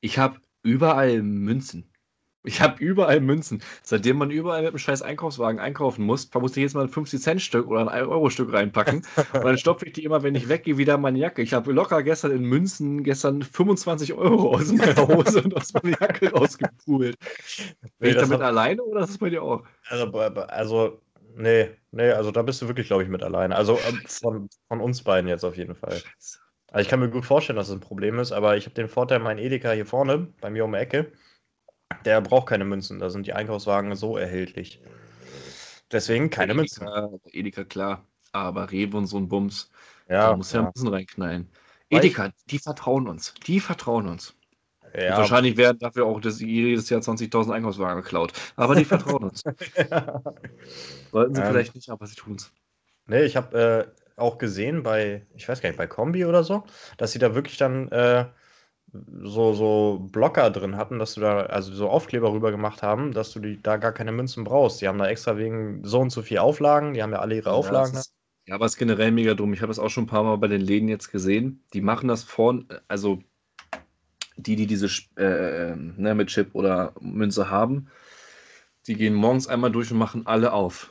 Ich 0.00 0.16
habe 0.16 0.40
überall 0.62 1.22
Münzen. 1.22 1.90
Ich 2.48 2.62
habe 2.62 2.82
überall 2.82 3.20
Münzen. 3.20 3.62
Seitdem 3.82 4.16
man 4.16 4.30
überall 4.30 4.62
mit 4.62 4.70
einem 4.70 4.78
scheiß 4.78 5.02
Einkaufswagen 5.02 5.60
einkaufen 5.60 6.04
muss, 6.04 6.28
muss 6.32 6.56
ich 6.56 6.62
jetzt 6.62 6.74
mal 6.74 6.84
ein 6.84 6.90
50-Cent-Stück 6.90 7.68
oder 7.68 7.80
ein 7.80 8.04
1-Euro-Stück 8.04 8.52
reinpacken. 8.52 9.06
Und 9.34 9.44
dann 9.44 9.58
stopfe 9.58 9.84
ich 9.86 9.92
die 9.92 10.04
immer, 10.04 10.22
wenn 10.22 10.34
ich 10.34 10.48
weggehe, 10.48 10.78
wieder 10.78 10.94
in 10.94 11.02
meine 11.02 11.18
Jacke. 11.18 11.42
Ich 11.42 11.52
habe 11.52 11.72
locker 11.72 12.02
gestern 12.02 12.32
in 12.32 12.44
Münzen 12.44 13.04
gestern 13.04 13.42
25 13.42 14.14
Euro 14.14 14.54
aus 14.54 14.72
meiner 14.72 14.96
Hose 15.08 15.42
und 15.42 15.54
aus 15.56 15.74
meiner 15.74 16.00
Jacke 16.00 16.32
rausgepult. 16.32 17.16
Bin 17.98 18.10
ich 18.10 18.14
das 18.16 18.28
damit 18.28 18.40
alleine 18.40 18.82
oder 18.82 19.02
ist 19.02 19.10
das 19.10 19.18
bei 19.18 19.28
dir 19.28 19.42
auch? 19.42 19.64
Also, 19.88 20.06
also, 20.10 21.00
nee, 21.36 21.68
nee, 21.90 22.10
also 22.10 22.30
da 22.30 22.42
bist 22.42 22.62
du 22.62 22.68
wirklich, 22.68 22.86
glaube 22.86 23.02
ich, 23.02 23.10
mit 23.10 23.22
alleine. 23.22 23.56
Also 23.56 23.78
ähm, 23.88 24.00
von, 24.06 24.48
von 24.68 24.80
uns 24.80 25.02
beiden 25.02 25.28
jetzt 25.28 25.44
auf 25.44 25.56
jeden 25.56 25.74
Fall. 25.74 26.00
Also 26.70 26.82
ich 26.82 26.88
kann 26.88 27.00
mir 27.00 27.10
gut 27.10 27.24
vorstellen, 27.24 27.56
dass 27.56 27.68
es 27.68 27.74
ein 27.74 27.80
Problem 27.80 28.18
ist, 28.18 28.32
aber 28.32 28.56
ich 28.56 28.64
habe 28.64 28.74
den 28.74 28.88
Vorteil, 28.88 29.18
mein 29.18 29.38
Edeka 29.38 29.72
hier 29.72 29.86
vorne, 29.86 30.28
bei 30.40 30.50
mir 30.50 30.64
um 30.64 30.72
die 30.72 30.78
Ecke, 30.78 31.12
der 32.04 32.20
braucht 32.20 32.48
keine 32.48 32.64
Münzen. 32.64 32.98
Da 32.98 33.10
sind 33.10 33.26
die 33.26 33.32
Einkaufswagen 33.32 33.94
so 33.96 34.16
erhältlich. 34.16 34.80
Deswegen 35.90 36.30
keine 36.30 36.54
Münzen. 36.54 36.86
Edeka, 37.32 37.64
klar. 37.64 38.06
Aber 38.32 38.70
Rewe 38.70 38.96
und 38.96 39.06
so 39.06 39.16
ein 39.16 39.28
Bums, 39.28 39.70
Ja, 40.08 40.30
da 40.30 40.36
muss 40.36 40.52
ja 40.52 40.60
ja. 40.60 40.64
Münzen 40.64 40.88
reinknallen. 40.88 41.48
Edeka, 41.90 42.30
die 42.50 42.58
vertrauen 42.58 43.08
uns. 43.08 43.34
Die 43.46 43.60
vertrauen 43.60 44.06
uns. 44.06 44.34
Und 44.94 45.02
ja. 45.02 45.16
wahrscheinlich 45.16 45.56
werden 45.56 45.78
dafür 45.78 46.06
auch 46.06 46.20
das, 46.20 46.40
jedes 46.40 46.88
Jahr 46.90 47.00
20.000 47.00 47.52
Einkaufswagen 47.52 48.02
geklaut. 48.02 48.32
Aber 48.56 48.74
die 48.74 48.84
vertrauen 48.84 49.24
uns. 49.24 49.42
Sollten 51.12 51.34
sie 51.34 51.40
Ähm. 51.40 51.46
vielleicht 51.46 51.74
nicht, 51.74 51.90
aber 51.90 52.06
sie 52.06 52.16
tun 52.16 52.36
es. 52.36 52.52
Nee, 53.06 53.22
ich 53.22 53.36
habe 53.36 53.94
äh, 54.16 54.20
auch 54.20 54.38
gesehen 54.38 54.82
bei, 54.82 55.26
ich 55.34 55.48
weiß 55.48 55.60
gar 55.62 55.70
nicht, 55.70 55.78
bei 55.78 55.86
Kombi 55.86 56.26
oder 56.26 56.44
so, 56.44 56.64
dass 56.98 57.12
sie 57.12 57.18
da 57.18 57.34
wirklich 57.34 57.56
dann 57.56 57.88
äh, 57.88 58.26
so, 58.92 59.52
so 59.52 60.08
Blocker 60.10 60.50
drin 60.50 60.76
hatten, 60.76 60.98
dass 60.98 61.14
du 61.14 61.20
da, 61.20 61.40
also 61.40 61.72
so 61.72 61.88
Aufkleber 61.88 62.32
rüber 62.32 62.50
gemacht 62.50 62.82
haben, 62.82 63.12
dass 63.12 63.32
du 63.32 63.40
die, 63.40 63.60
da 63.62 63.76
gar 63.76 63.92
keine 63.92 64.12
Münzen 64.12 64.44
brauchst. 64.44 64.80
Die 64.80 64.88
haben 64.88 64.98
da 64.98 65.06
extra 65.06 65.36
wegen 65.36 65.84
so 65.84 66.00
und 66.00 66.10
so 66.10 66.22
viel 66.22 66.38
Auflagen, 66.38 66.94
die 66.94 67.02
haben 67.02 67.12
ja 67.12 67.18
alle 67.18 67.36
ihre 67.36 67.52
Auflagen. 67.52 67.94
Ja, 67.94 68.00
ist, 68.00 68.14
ja, 68.46 68.54
aber 68.54 68.64
es 68.64 68.72
ist 68.72 68.78
generell 68.78 69.12
mega 69.12 69.34
dumm. 69.34 69.52
Ich 69.52 69.60
habe 69.60 69.72
es 69.72 69.78
auch 69.78 69.90
schon 69.90 70.04
ein 70.04 70.08
paar 70.08 70.24
Mal 70.24 70.38
bei 70.38 70.48
den 70.48 70.62
Läden 70.62 70.88
jetzt 70.88 71.10
gesehen. 71.10 71.62
Die 71.74 71.82
machen 71.82 72.08
das 72.08 72.22
vorn, 72.24 72.66
also 72.88 73.22
die, 74.36 74.56
die 74.56 74.66
diese 74.66 74.86
äh, 75.16 75.74
ne, 75.76 76.14
mit 76.14 76.28
Chip 76.28 76.54
oder 76.54 76.94
Münze 77.00 77.50
haben, 77.50 77.88
die 78.86 78.94
gehen 78.94 79.14
morgens 79.14 79.48
einmal 79.48 79.70
durch 79.70 79.92
und 79.92 79.98
machen 79.98 80.26
alle 80.26 80.52
auf. 80.52 80.90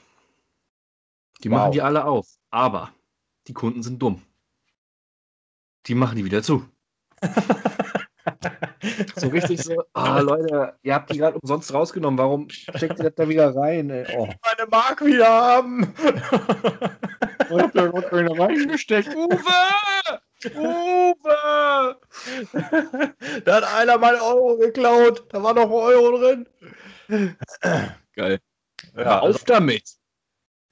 Die 1.44 1.50
Wow. 1.50 1.58
machen 1.58 1.72
die 1.72 1.82
alle 1.82 2.06
auf. 2.06 2.27
Aber 2.51 2.92
die 3.48 3.54
Kunden 3.54 3.82
sind 3.82 4.01
dumm. 4.01 4.22
Die 5.88 5.96
machen 5.96 6.18
die 6.18 6.25
wieder 6.25 6.44
zu. 6.44 6.66
So 9.15 9.27
richtig 9.29 9.63
so, 9.63 9.84
ah 9.93 10.19
Leute, 10.19 10.74
ihr 10.84 10.93
habt 10.93 11.12
die 11.12 11.17
gerade 11.17 11.38
umsonst 11.39 11.74
rausgenommen, 11.74 12.17
warum 12.17 12.50
steckt 12.50 13.00
ihr 13.00 13.05
das 13.05 13.15
da 13.15 13.27
wieder 13.27 13.55
rein? 13.55 13.89
Ey? 13.89 14.05
Oh, 14.15 14.27
meine 14.27 14.69
Mark 14.69 15.03
wieder 15.03 15.27
haben. 15.27 15.93
ich 17.50 17.57
hab 17.57 17.72
da 17.74 17.88
gerade 17.88 18.07
keine 18.10 18.38
reingesteckt. 18.38 19.15
Uwe! 19.15 19.38
Uwe! 20.55 21.98
da 23.43 23.55
hat 23.55 23.63
einer 23.75 23.98
mal 23.98 24.15
Euro 24.15 24.57
geklaut. 24.57 25.25
Da 25.29 25.41
war 25.41 25.53
noch 25.53 25.65
ein 25.65 25.72
Euro 25.72 26.17
drin. 26.17 26.48
Geil. 28.15 28.39
Ja, 28.96 29.03
Hör 29.03 29.22
auf 29.24 29.43
damit! 29.43 29.84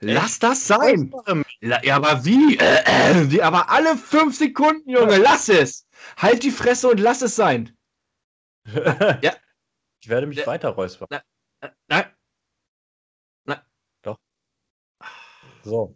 Lass 0.02 0.40
das 0.40 0.68
sein! 0.68 1.12
also- 1.26 1.42
ja, 1.62 1.96
aber 1.96 2.26
wie? 2.26 2.58
Äh, 2.58 2.84
äh, 2.86 3.32
wie? 3.32 3.42
Aber 3.42 3.70
alle 3.72 3.96
fünf 3.98 4.38
Sekunden, 4.38 4.90
Junge, 4.90 5.18
lass 5.18 5.50
es! 5.50 5.88
Halt 6.18 6.44
die 6.44 6.52
Fresse 6.52 6.90
und 6.90 7.00
lass 7.00 7.22
es 7.22 7.36
sein! 7.36 7.75
Ja. 9.22 9.34
Ich 10.02 10.10
werde 10.10 10.28
mich 10.28 10.38
Ja. 10.38 10.46
weiter 10.46 10.70
räuspern. 10.70 11.08
Äh, 11.10 11.70
Nein, 11.88 12.06
So. 15.64 15.96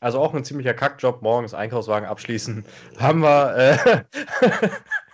Also 0.00 0.20
auch 0.20 0.34
ein 0.34 0.44
ziemlicher 0.44 0.72
Kackjob, 0.74 1.22
morgens 1.22 1.52
Einkaufswagen 1.52 2.08
abschließen. 2.08 2.64
Haben 2.98 3.20
wir. 3.22 3.56
Äh, 3.56 4.04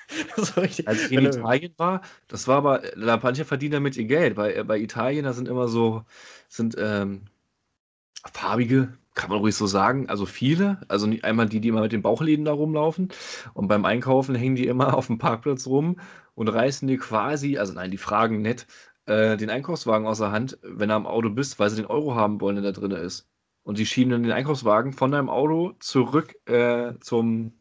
so 0.37 0.61
richtig. 0.61 0.87
als 0.87 1.07
ich 1.07 1.13
in 1.13 1.27
Italien 1.27 1.75
war, 1.79 2.03
das 2.29 2.47
war 2.47 2.59
aber, 2.59 2.79
da 2.97 3.19
manche 3.23 3.45
verdienen 3.45 3.73
damit 3.73 3.97
ihr 3.97 4.05
Geld. 4.05 4.37
Bei, 4.37 4.63
bei 4.63 4.79
Italien, 4.79 5.25
da 5.25 5.33
sind 5.33 5.49
immer 5.49 5.67
so, 5.69 6.05
sind 6.49 6.77
ähm, 6.79 7.23
farbige, 8.33 8.97
kann 9.15 9.31
man 9.31 9.39
ruhig 9.39 9.55
so 9.57 9.67
sagen, 9.67 10.09
also 10.09 10.27
viele. 10.27 10.81
Also 10.89 11.07
nicht 11.07 11.25
einmal 11.25 11.49
die, 11.49 11.61
die 11.61 11.69
immer 11.69 11.81
mit 11.81 11.93
den 11.93 12.03
Bauchläden 12.03 12.45
da 12.45 12.53
rumlaufen. 12.53 13.09
Und 13.55 13.69
beim 13.69 13.85
Einkaufen 13.85 14.35
hängen 14.35 14.57
die 14.57 14.67
immer 14.67 14.95
auf 14.95 15.07
dem 15.07 15.19
Parkplatz 15.19 15.67
rum 15.67 15.99
und 16.37 16.49
reißen 16.49 16.87
dir 16.87 16.99
quasi, 16.99 17.59
also 17.59 17.73
nein, 17.73 17.91
die 17.91 17.99
fragen 17.99 18.41
nett, 18.43 18.67
äh, 19.07 19.37
den 19.37 19.51
Einkaufswagen 19.51 20.07
aus 20.07 20.19
der 20.19 20.31
Hand, 20.31 20.59
wenn 20.63 20.89
du 20.91 20.95
am 20.95 21.07
Auto 21.07 21.31
bist, 21.31 21.59
weil 21.59 21.71
sie 21.71 21.77
den 21.77 21.87
Euro 21.87 22.15
haben 22.15 22.41
wollen, 22.41 22.63
der 22.63 22.73
da 22.73 22.81
drin 22.81 22.93
ist. 22.93 23.29
Und 23.65 23.79
die 23.79 23.87
schieben 23.87 24.13
dann 24.13 24.23
den 24.23 24.31
Einkaufswagen 24.33 24.93
von 24.93 25.11
deinem 25.11 25.29
Auto 25.29 25.73
zurück 25.81 26.37
äh, 26.49 26.93
zum 27.01 27.53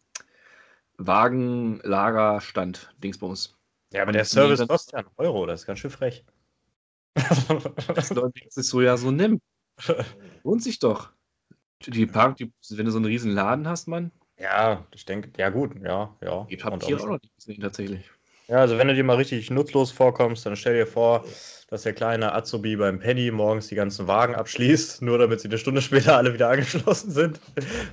Wagenlagerstand, 0.97 2.93
Dingsbums. 3.03 3.55
Ja, 3.93 4.01
aber 4.01 4.09
Und 4.09 4.13
der 4.15 4.25
Service 4.25 4.59
dann- 4.59 4.67
kostet 4.67 4.93
ja 4.93 4.99
einen 4.99 5.09
Euro, 5.17 5.45
das 5.45 5.61
ist 5.61 5.67
ganz 5.67 5.79
schön 5.79 5.91
frech. 5.91 6.23
Das 7.15 8.09
Leute 8.13 8.39
sich 8.49 8.67
so 8.67 8.81
ja 8.81 8.97
so 8.97 9.11
nimm. 9.11 9.39
Lohnt 10.43 10.63
sich 10.63 10.79
doch. 10.79 11.11
Die 11.85 12.05
Park, 12.05 12.37
die, 12.37 12.51
wenn 12.71 12.85
du 12.85 12.91
so 12.91 12.97
einen 12.97 13.05
riesen 13.05 13.31
Laden 13.31 13.67
hast, 13.67 13.87
Mann, 13.87 14.11
ja, 14.37 14.85
ich 14.93 15.05
denke, 15.05 15.31
ja 15.37 15.49
gut, 15.49 15.75
ja, 15.81 16.13
ja. 16.21 16.45
hier 16.49 16.65
auch- 16.65 16.73
auch 16.73 17.05
noch 17.07 17.21
nicht 17.21 17.35
gesehen, 17.37 17.61
tatsächlich. 17.61 18.09
Ja, 18.47 18.57
also 18.57 18.77
wenn 18.77 18.87
du 18.87 18.93
dir 18.95 19.03
mal 19.03 19.15
richtig 19.15 19.49
nutzlos 19.49 19.91
vorkommst, 19.91 20.45
dann 20.45 20.55
stell 20.55 20.75
dir 20.75 20.85
vor, 20.85 21.25
dass 21.67 21.81
der 21.81 21.93
kleine 21.93 22.33
Azubi 22.33 22.75
beim 22.75 22.99
Penny 22.99 23.31
morgens 23.31 23.67
die 23.67 23.75
ganzen 23.75 24.07
Wagen 24.07 24.35
abschließt, 24.35 25.01
nur 25.01 25.17
damit 25.17 25.41
sie 25.41 25.47
eine 25.47 25.57
Stunde 25.57 25.81
später 25.81 26.17
alle 26.17 26.33
wieder 26.33 26.49
angeschlossen 26.49 27.11
sind. 27.11 27.39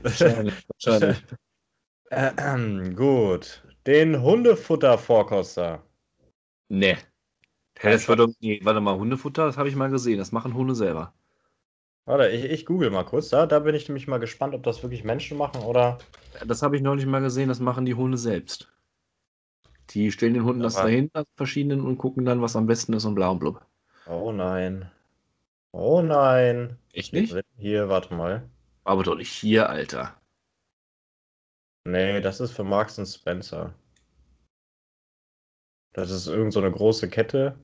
Wahrscheinlich. 0.03 0.55
wahrscheinlich. 0.85 1.25
Ähm, 2.11 2.95
gut. 2.95 3.63
Den 3.87 4.23
Hundefutter-Vorkoster. 4.23 5.83
Nee. 6.69 6.97
Das 7.83 8.09
war 8.09 8.17
doch, 8.17 8.29
nee, 8.41 8.61
warte 8.63 8.81
mal, 8.81 8.97
Hundefutter, 8.97 9.47
das 9.47 9.57
habe 9.57 9.69
ich 9.69 9.75
mal 9.75 9.91
gesehen. 9.91 10.19
Das 10.19 10.31
machen 10.31 10.55
Hunde 10.55 10.75
selber. 10.75 11.15
Warte, 12.05 12.29
ich, 12.29 12.45
ich 12.45 12.67
google 12.67 12.91
mal 12.91 13.05
kurz. 13.05 13.29
Da, 13.31 13.47
da 13.47 13.61
bin 13.61 13.75
ich 13.75 13.89
nämlich 13.89 14.07
mal 14.07 14.19
gespannt, 14.19 14.55
ob 14.55 14.63
das 14.63 14.83
wirklich 14.83 15.05
Menschen 15.05 15.39
machen 15.39 15.63
oder. 15.63 15.99
Das 16.47 16.63
habe 16.63 16.77
ich 16.77 16.83
neulich 16.83 17.07
mal 17.07 17.21
gesehen, 17.21 17.49
das 17.49 17.61
machen 17.61 17.85
die 17.87 17.95
Hunde 17.95 18.19
selbst. 18.19 18.72
Die 19.95 20.11
stellen 20.13 20.35
den 20.35 20.45
Hunden 20.45 20.63
das 20.63 20.77
Aber- 20.77 20.89
dahin, 20.89 21.11
das 21.13 21.27
verschiedenen, 21.37 21.83
und 21.83 21.99
gucken 21.99 22.25
dann, 22.25 22.41
was 22.43 22.57
am 22.57 22.67
besten 22.67 22.93
ist 22.95 23.05
und 23.05 23.15
bla 23.15 23.29
und 23.29 23.39
blub. 23.41 23.65
Oh 24.07 24.33
nein. 24.33 24.91
Oh 25.73 26.03
nein. 26.03 26.79
Echt 26.93 27.13
nicht? 27.13 27.35
Hier, 27.57 27.89
warte 27.89 28.15
mal. 28.15 28.49
Aber 28.85 29.03
doch 29.03 29.17
nicht 29.17 29.31
hier, 29.33 29.69
Alter. 29.69 30.15
Nee, 31.85 32.21
das 32.21 32.41
ist 32.41 32.53
für 32.53 32.65
Marks 32.65 32.99
und 32.99 33.07
Spencer. 33.07 33.75
Das 35.93 36.11
ist 36.11 36.27
irgend 36.27 36.53
so 36.53 36.61
eine 36.61 36.71
große 36.71 37.09
Kette. 37.09 37.59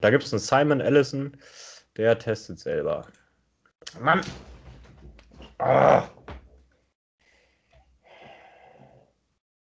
Da 0.00 0.10
gibt 0.10 0.24
es 0.24 0.32
einen 0.32 0.40
Simon 0.40 0.80
Allison, 0.80 1.36
der 1.96 2.18
testet 2.18 2.58
selber. 2.58 3.06
Mann! 4.00 4.20
Ah. 5.58 6.08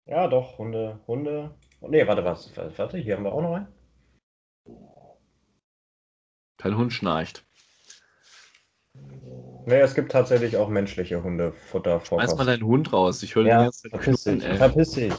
Ja, 0.06 0.26
doch, 0.28 0.58
Hunde, 0.58 1.00
Hunde. 1.06 1.54
Nee, 1.88 2.06
warte, 2.06 2.24
was? 2.24 2.50
Warte, 2.56 2.98
hier 2.98 3.16
haben 3.16 3.24
wir 3.24 3.32
auch 3.32 3.42
noch 3.42 3.54
einen. 3.54 3.68
Kein 6.58 6.76
Hund 6.76 6.92
schnarcht. 6.92 7.44
Nee, 9.66 9.80
es 9.80 9.94
gibt 9.94 10.12
tatsächlich 10.12 10.56
auch 10.56 10.68
menschliche 10.68 11.22
Hundefutter 11.22 12.00
Schmeiß 12.04 12.36
mal 12.36 12.44
deinen 12.44 12.64
Hund 12.64 12.92
raus. 12.92 13.22
Ich 13.22 13.34
höre 13.34 13.46
ja, 13.46 13.58
den 13.58 13.66
jetzt 13.66 13.88
verpiss 13.88 14.24
dich. 14.24 14.44
Verpiss 14.44 14.90
dich. 14.92 15.14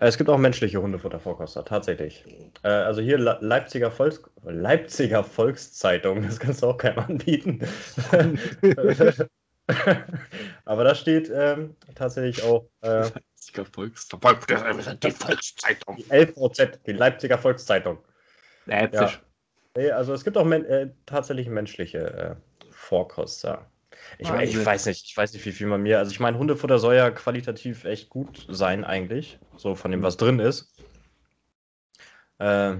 Es 0.00 0.16
gibt 0.16 0.30
auch 0.30 0.38
menschliche 0.38 0.80
Hundefuttervorkoster, 0.80 1.64
tatsächlich. 1.64 2.24
Äh, 2.62 2.68
also 2.68 3.00
hier 3.00 3.18
Le 3.18 3.38
Leipziger, 3.40 3.90
Volks 3.90 4.22
Leipziger 4.44 5.24
Volkszeitung, 5.24 6.22
das 6.22 6.38
kannst 6.38 6.62
du 6.62 6.68
auch 6.68 6.76
keinem 6.76 7.00
anbieten. 7.00 7.60
Aber 10.64 10.84
da 10.84 10.94
steht 10.94 11.30
ähm, 11.34 11.74
tatsächlich 11.94 12.44
auch. 12.44 12.66
Äh, 12.80 13.10
Leipziger 13.56 13.64
Volkszeitung. 13.64 15.00
Die 15.00 15.10
Volkszeitung. 15.10 15.96
Die 15.96 16.10
LVZ, 16.10 16.80
die 16.86 16.92
Leipziger 16.92 17.38
Volkszeitung. 17.38 17.98
Leipzig. 18.66 19.00
Ja. 19.00 19.20
Nee, 19.76 19.90
also 19.90 20.12
es 20.12 20.24
gibt 20.24 20.36
auch 20.36 20.44
men 20.44 20.64
äh, 20.64 20.90
tatsächlich 21.06 21.48
menschliche 21.48 21.98
äh, 21.98 22.34
Vorkoster. 22.70 23.70
Ich, 24.18 24.30
ich, 24.30 24.64
weiß 24.64 24.86
nicht, 24.86 25.04
ich 25.04 25.16
weiß 25.16 25.32
nicht, 25.32 25.44
wie 25.44 25.52
viel 25.52 25.66
man 25.66 25.82
mir. 25.82 25.98
Also 25.98 26.10
ich 26.10 26.20
meine, 26.20 26.38
Hundefutter 26.38 26.78
soll 26.78 26.94
ja 26.94 27.10
qualitativ 27.10 27.84
echt 27.84 28.10
gut 28.10 28.46
sein, 28.48 28.84
eigentlich. 28.84 29.38
So 29.56 29.74
von 29.74 29.90
dem, 29.90 30.02
was 30.02 30.16
drin 30.16 30.38
ist. 30.38 30.72
Äh, 32.38 32.76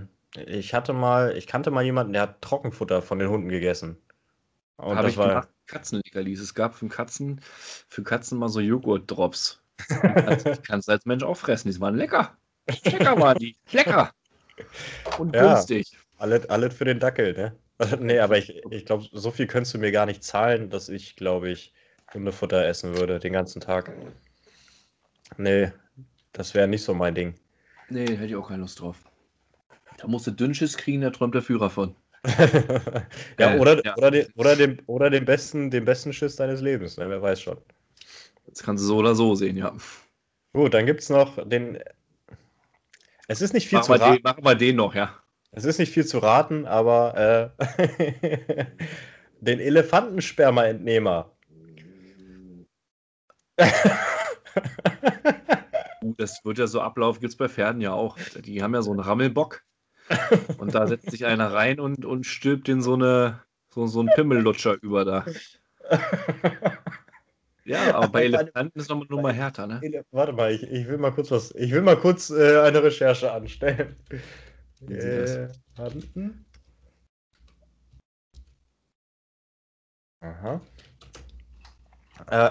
ich 0.47 0.75
hatte 0.75 0.93
mal, 0.93 1.37
ich 1.37 1.47
kannte 1.47 1.71
mal 1.71 1.85
jemanden, 1.85 2.13
der 2.13 2.23
hat 2.23 2.43
Trockenfutter 2.43 3.03
von 3.03 3.19
den 3.19 3.29
Hunden 3.29 3.49
gegessen. 3.49 3.97
Und 4.77 4.97
Habe 4.97 5.03
das 5.03 5.13
ich 5.13 5.19
war 5.19 5.49
Katzenleckerlis. 5.67 6.41
Es 6.41 6.55
gab 6.55 6.75
für 6.75 6.89
Katzen, 6.89 7.41
für 7.89 8.03
Katzen 8.03 8.39
mal 8.39 8.49
so 8.49 8.61
Joghurt-Drops. 8.61 9.61
Die 9.91 10.63
kannst 10.67 10.89
du 10.89 10.93
als 10.93 11.07
Mensch 11.07 11.23
auch 11.23 11.37
fressen. 11.37 11.71
Die 11.71 11.81
waren 11.81 11.97
lecker. 11.97 12.37
Lecker 12.85 13.19
waren 13.21 13.39
die. 13.39 13.57
Lecker. 13.73 14.13
Und 15.19 15.35
ja, 15.35 15.55
günstig. 15.55 15.97
Alles, 16.19 16.49
alles 16.51 16.75
für 16.75 16.85
den 16.85 16.99
Dackel, 16.99 17.33
ne? 17.35 17.57
nee, 18.01 18.19
aber 18.19 18.39
ich, 18.39 18.63
ich 18.71 18.85
glaube, 18.85 19.07
so 19.13 19.31
viel 19.31 19.47
könntest 19.47 19.75
du 19.75 19.79
mir 19.79 19.93
gar 19.93 20.07
nicht 20.07 20.25
zahlen, 20.25 20.69
dass 20.71 20.89
ich, 20.89 21.17
glaube 21.17 21.51
ich, 21.51 21.73
Hundefutter 22.13 22.67
essen 22.67 22.97
würde 22.97 23.19
den 23.19 23.33
ganzen 23.33 23.61
Tag. 23.61 23.93
Nee, 25.37 25.71
das 26.33 26.55
wäre 26.55 26.67
nicht 26.67 26.83
so 26.83 26.95
mein 26.95 27.15
Ding. 27.15 27.35
Nee, 27.89 28.07
hätte 28.07 28.27
ich 28.27 28.37
auch 28.37 28.49
keine 28.49 28.63
Lust 28.63 28.81
drauf. 28.81 29.05
Da 29.99 30.07
musst 30.07 30.27
du 30.27 30.31
Dünnschiss 30.31 30.77
kriegen, 30.77 31.03
da 31.03 31.11
träumt 31.11 31.35
der 31.35 31.43
Führer 31.43 31.71
von. 31.71 31.95
ja, 33.39 33.55
äh, 33.55 33.59
oder, 33.59 33.85
ja. 33.85 33.97
Oder, 33.97 34.11
den, 34.11 34.27
oder, 34.35 34.57
den, 34.57 34.83
oder 34.87 35.11
den, 35.11 35.25
besten, 35.25 35.71
den 35.71 35.85
besten 35.85 36.13
Schiss 36.13 36.37
deines 36.37 36.61
Lebens, 36.61 36.97
ne? 36.97 37.09
wer 37.09 37.23
weiß 37.23 37.41
schon. 37.41 37.59
Das 38.49 38.63
kannst 38.63 38.83
du 38.83 38.89
so 38.89 38.97
oder 38.97 39.15
so 39.15 39.35
sehen, 39.35 39.57
ja. 39.57 39.75
Gut, 40.53 40.75
dann 40.75 40.87
gibt 40.87 41.01
es 41.01 41.11
noch 41.11 41.39
den. 41.47 41.79
Es 43.27 43.43
ist 43.43 43.53
nicht 43.53 43.69
viel 43.69 43.79
mach 43.79 43.87
zu 43.87 43.93
raten. 43.93 44.15
Den, 44.15 44.23
machen 44.23 44.45
wir 44.45 44.55
den 44.55 44.77
noch, 44.77 44.95
ja. 44.95 45.15
Es 45.51 45.65
ist 45.65 45.79
nicht 45.79 45.93
viel 45.93 46.07
zu 46.07 46.19
raten, 46.19 46.67
aber 46.67 47.53
äh, 47.59 48.67
den 49.41 49.61
Elefantenspermaentnehmer. 49.61 51.31
das 56.17 56.45
wird 56.45 56.59
ja 56.59 56.67
so 56.67 56.81
ablaufen, 56.81 57.21
gibt 57.21 57.33
es 57.33 57.37
bei 57.37 57.49
Pferden 57.49 57.81
ja 57.81 57.93
auch. 57.93 58.19
Die 58.37 58.63
haben 58.63 58.75
ja 58.75 58.83
so 58.83 58.91
einen 58.91 59.01
Rammelbock. 59.01 59.63
Und 60.59 60.75
da 60.75 60.87
setzt 60.87 61.11
sich 61.11 61.27
einer 61.27 61.53
rein 61.53 61.81
und, 61.81 62.05
und 62.05 62.25
stülpt 62.25 62.69
den 62.69 62.81
so, 62.81 62.95
eine, 62.95 63.43
so, 63.69 63.87
so 63.87 64.01
einen 64.01 64.09
Pimmellutscher 64.15 64.77
über 64.81 65.05
da. 65.05 65.27
Ja, 67.69 67.95
aber 67.95 68.09
bei 68.09 68.25
Elefanten 68.25 68.79
ist 68.79 68.85
es 68.85 68.89
nochmal 68.89 69.23
mal 69.23 69.33
härter, 69.33 69.67
ne? 69.67 70.05
Warte 70.11 70.33
mal, 70.33 70.53
ich, 70.53 70.63
ich 70.63 70.89
will 70.89 70.99
mal 70.99 71.13
kurz 71.13 71.31
was. 71.31 71.55
Ich 71.55 71.71
will 71.71 71.83
mal 71.83 71.97
kurz 71.97 72.31
äh, 72.31 72.61
eine 72.61 72.83
Recherche 72.83 73.31
anstellen. 73.31 73.97
Elefanten. 74.89 76.47
Aha. 80.21 80.61
Äh, 82.27 82.51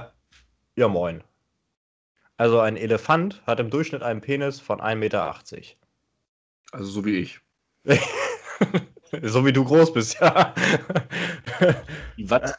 ja, 0.78 0.88
moin. 0.88 1.24
Also 2.38 2.60
ein 2.60 2.78
Elefant 2.78 3.42
hat 3.48 3.60
im 3.60 3.72
Durchschnitt 3.72 4.04
einen 4.04 4.22
Penis 4.22 4.60
von 4.60 4.80
1,80 4.80 4.96
Meter. 4.96 5.36
Also 6.72 6.92
so 6.92 7.06
wie 7.06 7.18
ich. 7.18 7.42
so 9.24 9.46
wie 9.46 9.54
du 9.54 9.66
groß 9.66 9.94
bist, 9.94 10.20
ja. 10.20 10.54
Was? 12.18 12.54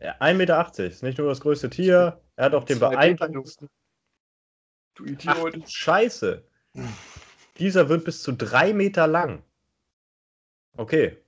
Ja, 0.00 0.16
1,80 0.20 0.34
Meter 0.34 0.84
ist 0.84 1.02
nicht 1.02 1.18
nur 1.18 1.28
das 1.28 1.40
größte 1.40 1.68
Tier, 1.68 2.20
er 2.36 2.44
hat 2.46 2.54
auch 2.54 2.64
den 2.64 2.78
beeindruckendsten. 2.78 3.68
Du 4.94 5.04
Idiot. 5.04 5.56
Ach, 5.62 5.68
Scheiße. 5.68 6.44
Dieser 7.58 7.88
wird 7.88 8.04
bis 8.04 8.22
zu 8.22 8.32
drei 8.32 8.72
Meter 8.72 9.06
lang. 9.06 9.42
Okay. 10.76 11.18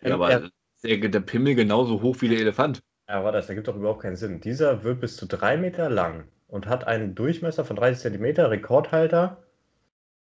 Ja, 0.00 0.14
aber 0.14 0.30
er, 0.30 0.50
der, 0.82 1.08
der 1.08 1.20
Pimmel 1.20 1.54
genauso 1.54 2.00
hoch 2.00 2.16
wie 2.20 2.28
der 2.28 2.38
Elefant. 2.38 2.80
Ja, 3.08 3.22
warte, 3.24 3.38
das 3.38 3.48
ergibt 3.48 3.68
doch 3.68 3.76
überhaupt 3.76 4.02
keinen 4.02 4.16
Sinn. 4.16 4.40
Dieser 4.40 4.84
wird 4.84 5.00
bis 5.00 5.16
zu 5.16 5.26
drei 5.26 5.56
Meter 5.56 5.90
lang 5.90 6.28
und 6.46 6.66
hat 6.66 6.86
einen 6.86 7.14
Durchmesser 7.14 7.64
von 7.64 7.76
30 7.76 8.00
Zentimeter, 8.00 8.50
Rekordhalter 8.50 9.44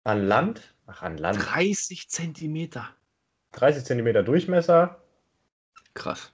an 0.04 0.26
Land. 0.26 0.74
Ach, 0.86 1.02
an 1.02 1.18
Land. 1.18 1.38
30 1.52 2.08
Zentimeter. 2.08 2.88
30 3.52 3.84
Zentimeter 3.84 4.22
Durchmesser. 4.22 5.02
Krass. 5.94 6.32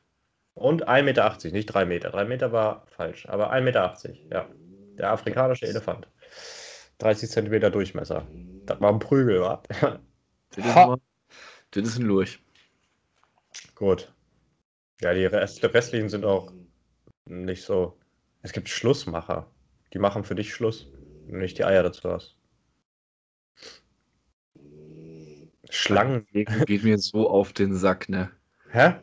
Und 0.57 0.89
1,80 0.89 1.03
Meter, 1.03 1.37
nicht 1.53 1.67
3 1.67 1.85
Meter. 1.85 2.11
3 2.11 2.25
Meter 2.25 2.51
war 2.51 2.87
falsch, 2.87 3.29
aber 3.29 3.53
1,80 3.53 3.61
Meter, 3.61 3.95
ja. 4.33 4.49
Der 4.97 5.11
afrikanische 5.11 5.67
Elefant. 5.67 6.09
30 6.99 7.29
Zentimeter 7.29 7.71
Durchmesser. 7.71 8.27
Das 8.65 8.81
war 8.81 8.91
ein 8.91 8.99
Prügel, 8.99 9.41
wa? 9.43 9.63
Das 10.57 10.99
das 11.73 11.85
ist 11.85 11.99
ein 11.99 12.07
Lurch. 12.07 12.43
Gut. 13.75 14.15
Ja, 15.03 15.13
die 15.13 15.27
Rest, 15.27 15.63
restlichen 15.63 16.09
sind 16.09 16.25
auch 16.25 16.51
nicht 17.27 17.63
so. 17.63 17.99
Es 18.41 18.53
gibt 18.53 18.71
Schlussmacher. 18.71 19.51
Die 19.93 19.99
machen 19.99 20.25
für 20.25 20.35
dich 20.35 20.55
Schluss, 20.55 20.91
wenn 21.27 21.35
du 21.35 21.41
nicht 21.41 21.59
die 21.59 21.65
Eier 21.65 21.83
dazu 21.83 22.11
hast. 22.11 22.39
Schlangen. 25.69 26.27
Geht 26.33 26.85
mir 26.85 26.97
so 26.97 27.29
auf 27.29 27.53
den 27.53 27.75
Sack, 27.75 28.09
ne? 28.09 28.31
Hä? 28.71 28.95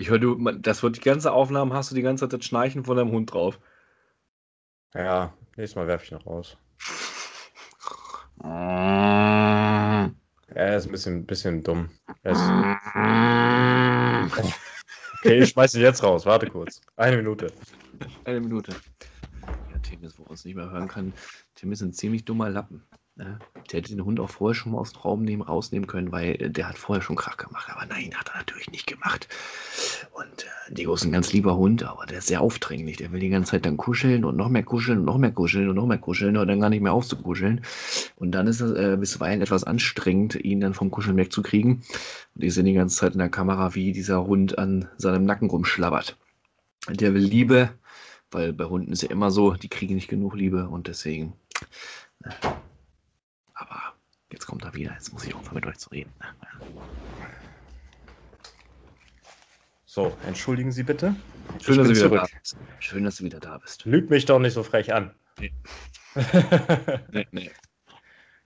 Ich 0.00 0.08
höre, 0.08 0.18
du, 0.18 0.34
das 0.52 0.82
wird 0.82 0.96
die 0.96 1.02
ganze 1.02 1.30
Aufnahme, 1.30 1.74
hast 1.74 1.90
du 1.90 1.94
die 1.94 2.00
ganze 2.00 2.26
Zeit 2.26 2.32
das 2.40 2.46
Schnarchen 2.46 2.84
von 2.84 2.96
deinem 2.96 3.10
Hund 3.10 3.34
drauf. 3.34 3.60
Ja, 4.94 5.34
nächstes 5.56 5.76
Mal 5.76 5.88
werfe 5.88 6.06
ich 6.06 6.10
noch 6.10 6.24
raus. 6.24 6.56
Ja, 8.42 10.10
er 10.54 10.76
ist 10.78 10.86
ein 10.86 10.92
bisschen, 10.92 11.26
bisschen 11.26 11.62
dumm. 11.62 11.90
Ist... 12.22 12.40
okay, 15.18 15.42
ich 15.42 15.50
schmeiße 15.50 15.78
ihn 15.78 15.84
jetzt 15.84 16.02
raus. 16.02 16.24
Warte 16.24 16.46
kurz. 16.46 16.80
Eine 16.96 17.18
Minute. 17.18 17.52
Eine 18.24 18.40
Minute. 18.40 18.72
Ja, 19.70 19.78
Tim 19.82 20.02
ist, 20.02 20.18
wo 20.18 20.22
man 20.22 20.32
es 20.32 20.46
nicht 20.46 20.54
mehr 20.54 20.70
hören 20.70 20.88
kann. 20.88 21.12
Tim 21.54 21.72
ist 21.72 21.82
ein 21.82 21.92
ziemlich 21.92 22.24
dummer 22.24 22.48
Lappen. 22.48 22.82
Ne? 23.20 23.38
Der 23.70 23.78
hätte 23.78 23.94
den 23.94 24.04
Hund 24.06 24.18
auch 24.18 24.30
vorher 24.30 24.54
schon 24.54 24.72
mal 24.72 24.78
aus 24.78 24.94
dem 24.94 25.02
Raum 25.02 25.22
nehmen, 25.22 25.42
rausnehmen 25.42 25.86
können, 25.86 26.10
weil 26.10 26.40
äh, 26.40 26.50
der 26.50 26.70
hat 26.70 26.78
vorher 26.78 27.02
schon 27.02 27.16
Krach 27.16 27.36
gemacht. 27.36 27.68
Aber 27.70 27.84
nein, 27.84 28.14
hat 28.14 28.30
er 28.32 28.38
natürlich 28.38 28.70
nicht 28.70 28.86
gemacht. 28.86 29.28
Und 30.12 30.44
äh, 30.44 30.72
Diego 30.74 30.94
ist 30.94 31.04
ein 31.04 31.12
ganz 31.12 31.30
lieber 31.30 31.54
Hund, 31.58 31.82
aber 31.82 32.06
der 32.06 32.18
ist 32.18 32.28
sehr 32.28 32.40
aufdringlich. 32.40 32.96
Der 32.96 33.12
will 33.12 33.20
die 33.20 33.28
ganze 33.28 33.50
Zeit 33.50 33.66
dann 33.66 33.76
kuscheln 33.76 34.24
und 34.24 34.36
noch 34.38 34.48
mehr 34.48 34.62
kuscheln 34.62 35.00
und 35.00 35.04
noch 35.04 35.18
mehr 35.18 35.32
kuscheln 35.32 35.68
und 35.68 35.76
noch 35.76 35.86
mehr 35.86 35.98
kuscheln 35.98 36.38
und 36.38 36.48
dann 36.48 36.60
gar 36.60 36.70
nicht 36.70 36.80
mehr 36.80 36.94
aufzukuscheln. 36.94 37.62
Und 38.16 38.32
dann 38.32 38.46
ist 38.46 38.62
es 38.62 38.72
äh, 38.72 38.96
bisweilen 38.96 39.42
etwas 39.42 39.64
anstrengend, 39.64 40.36
ihn 40.36 40.60
dann 40.60 40.72
vom 40.72 40.90
Kuscheln 40.90 41.18
wegzukriegen. 41.18 41.82
Und 42.34 42.42
ich 42.42 42.54
sehe 42.54 42.64
die 42.64 42.72
ganze 42.72 42.96
Zeit 42.96 43.12
in 43.12 43.18
der 43.18 43.28
Kamera, 43.28 43.74
wie 43.74 43.92
dieser 43.92 44.26
Hund 44.26 44.58
an 44.58 44.88
seinem 44.96 45.26
Nacken 45.26 45.50
rumschlabbert. 45.50 46.16
Der 46.88 47.12
will 47.12 47.22
Liebe, 47.22 47.68
weil 48.30 48.54
bei 48.54 48.64
Hunden 48.64 48.92
ist 48.92 49.02
ja 49.02 49.10
immer 49.10 49.30
so, 49.30 49.52
die 49.52 49.68
kriegen 49.68 49.96
nicht 49.96 50.08
genug 50.08 50.34
Liebe 50.34 50.70
und 50.70 50.88
deswegen. 50.88 51.34
Jetzt 54.32 54.46
kommt 54.46 54.64
er 54.64 54.74
wieder. 54.74 54.92
Jetzt 54.92 55.12
muss 55.12 55.24
ich 55.24 55.34
aufhören, 55.34 55.56
mit 55.56 55.66
euch 55.66 55.78
zu 55.78 55.90
reden. 55.90 56.12
So, 59.84 60.16
entschuldigen 60.26 60.70
Sie 60.70 60.84
bitte. 60.84 61.16
Schön, 61.60 61.78
dass 61.78 61.88
du 61.88 61.94
wieder 61.94 62.08
da 62.08 62.26
bist. 62.32 62.56
Schön, 62.78 63.04
dass 63.04 63.16
du 63.16 63.24
wieder 63.24 63.40
da 63.40 63.58
bist. 63.58 63.84
Lüg 63.84 64.08
mich 64.08 64.24
doch 64.24 64.38
nicht 64.38 64.54
so 64.54 64.62
frech 64.62 64.92
an. 64.92 65.14
Nee. 65.38 65.52
nee, 67.10 67.26
nee. 67.32 67.50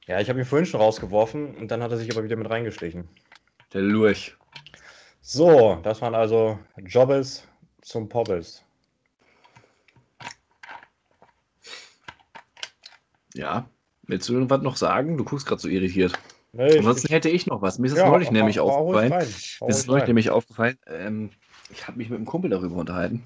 Ja, 0.06 0.20
ich 0.20 0.28
habe 0.28 0.38
ihn 0.38 0.44
vorhin 0.46 0.66
schon 0.66 0.80
rausgeworfen 0.80 1.54
und 1.54 1.70
dann 1.70 1.82
hat 1.82 1.90
er 1.90 1.98
sich 1.98 2.10
aber 2.10 2.24
wieder 2.24 2.36
mit 2.36 2.48
reingestichen. 2.48 3.08
Der 3.72 3.82
Lurch. 3.82 4.36
So, 5.20 5.80
das 5.82 6.00
waren 6.00 6.14
also 6.14 6.58
Jobbes 6.76 7.46
zum 7.82 8.08
Pobbes. 8.08 8.62
Ja, 13.34 13.68
Willst 14.06 14.28
du 14.28 14.34
irgendwas 14.34 14.62
noch 14.62 14.76
sagen? 14.76 15.16
Du 15.16 15.24
guckst 15.24 15.46
gerade 15.46 15.60
so 15.60 15.68
irritiert. 15.68 16.12
Nee, 16.52 16.78
Ansonsten 16.78 17.08
hätte 17.08 17.28
ich 17.30 17.46
noch 17.46 17.62
was. 17.62 17.78
Mir 17.78 17.86
ist 17.86 17.92
es 17.94 17.98
ja, 17.98 18.10
neulich 18.10 18.28
hau- 18.28 18.32
nämlich 18.32 18.58
ruhig 18.58 18.68
aufgefallen. 18.76 19.12
rein. 19.12 19.28
Mir 19.60 19.68
ist 19.70 19.78
es 19.78 19.86
neulich 19.86 20.02
rein. 20.02 20.08
nämlich 20.08 20.30
aufgefallen. 20.30 20.78
Ähm, 20.86 21.30
ich 21.70 21.86
habe 21.86 21.98
mich 21.98 22.10
mit 22.10 22.16
einem 22.16 22.26
Kumpel 22.26 22.50
darüber 22.50 22.76
unterhalten. 22.76 23.22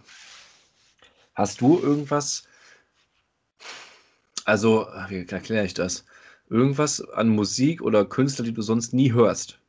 Hast 1.35 1.61
du 1.61 1.79
irgendwas? 1.81 2.47
Also, 4.45 4.87
wie 5.09 5.25
erkläre 5.27 5.65
ich 5.65 5.75
das? 5.75 6.05
Irgendwas 6.49 7.01
an 7.01 7.29
Musik 7.29 7.83
oder 7.83 8.05
Künstler, 8.05 8.45
die 8.45 8.53
du 8.55 8.63
sonst 8.63 8.93
nie 8.95 9.13
hörst, 9.13 9.61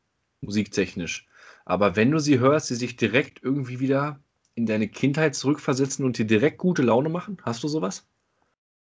musiktechnisch. 0.42 1.28
Aber 1.66 1.96
wenn 1.96 2.10
du 2.12 2.20
sie 2.20 2.40
hörst, 2.40 2.70
die 2.70 2.76
sich 2.76 2.96
direkt 2.96 3.44
irgendwie 3.44 3.80
wieder 3.80 4.20
in 4.56 4.66
deine 4.66 4.88
Kindheit 4.88 5.36
zurückversetzen 5.36 6.04
und 6.06 6.18
dir 6.18 6.26
direkt 6.26 6.58
gute 6.58 6.82
Laune 6.82 7.10
machen? 7.10 7.38
Hast 7.44 7.62
du 7.64 7.68
sowas? 7.68 8.08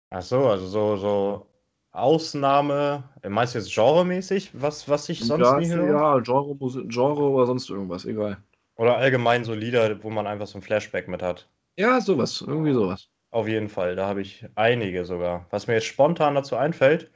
Ach 0.10 0.21
so, 0.21 0.47
also 0.50 0.67
so, 0.67 0.95
so 0.97 1.47
Ausnahme, 1.91 3.04
äh, 3.21 3.30
meinst 3.30 3.56
du 3.56 3.60
jetzt 3.60 3.73
genremäßig, 3.73 4.51
was, 4.54 4.88
was 4.89 5.10
ich 5.10 5.25
sonst 5.25 5.39
ja, 5.41 5.58
nie 5.58 5.69
höre? 5.69 5.88
ja, 5.88 6.19
Genre, 6.19 6.56
Musik, 6.56 6.89
Genre 6.89 7.21
oder 7.30 7.45
sonst 7.47 7.69
irgendwas, 7.69 8.06
egal. 8.06 8.38
Oder 8.75 8.97
allgemein 8.97 9.45
so 9.45 9.54
Lieder, 9.54 10.04
wo 10.04 10.10
man 10.10 10.27
einfach 10.27 10.47
so 10.47 10.58
ein 10.58 10.62
Flashback 10.62 11.08
mit 11.08 11.21
hat? 11.21 11.47
Ja, 11.77 11.99
sowas, 12.01 12.41
irgendwie 12.41 12.73
sowas. 12.73 13.10
Auf 13.32 13.47
jeden 13.47 13.69
Fall, 13.69 13.95
da 13.95 14.08
habe 14.08 14.21
ich 14.21 14.45
einige 14.56 15.06
sogar. 15.06 15.47
Was 15.51 15.67
mir 15.67 15.75
jetzt 15.75 15.86
spontan 15.86 16.36
dazu 16.36 16.56
einfällt, 16.58 17.12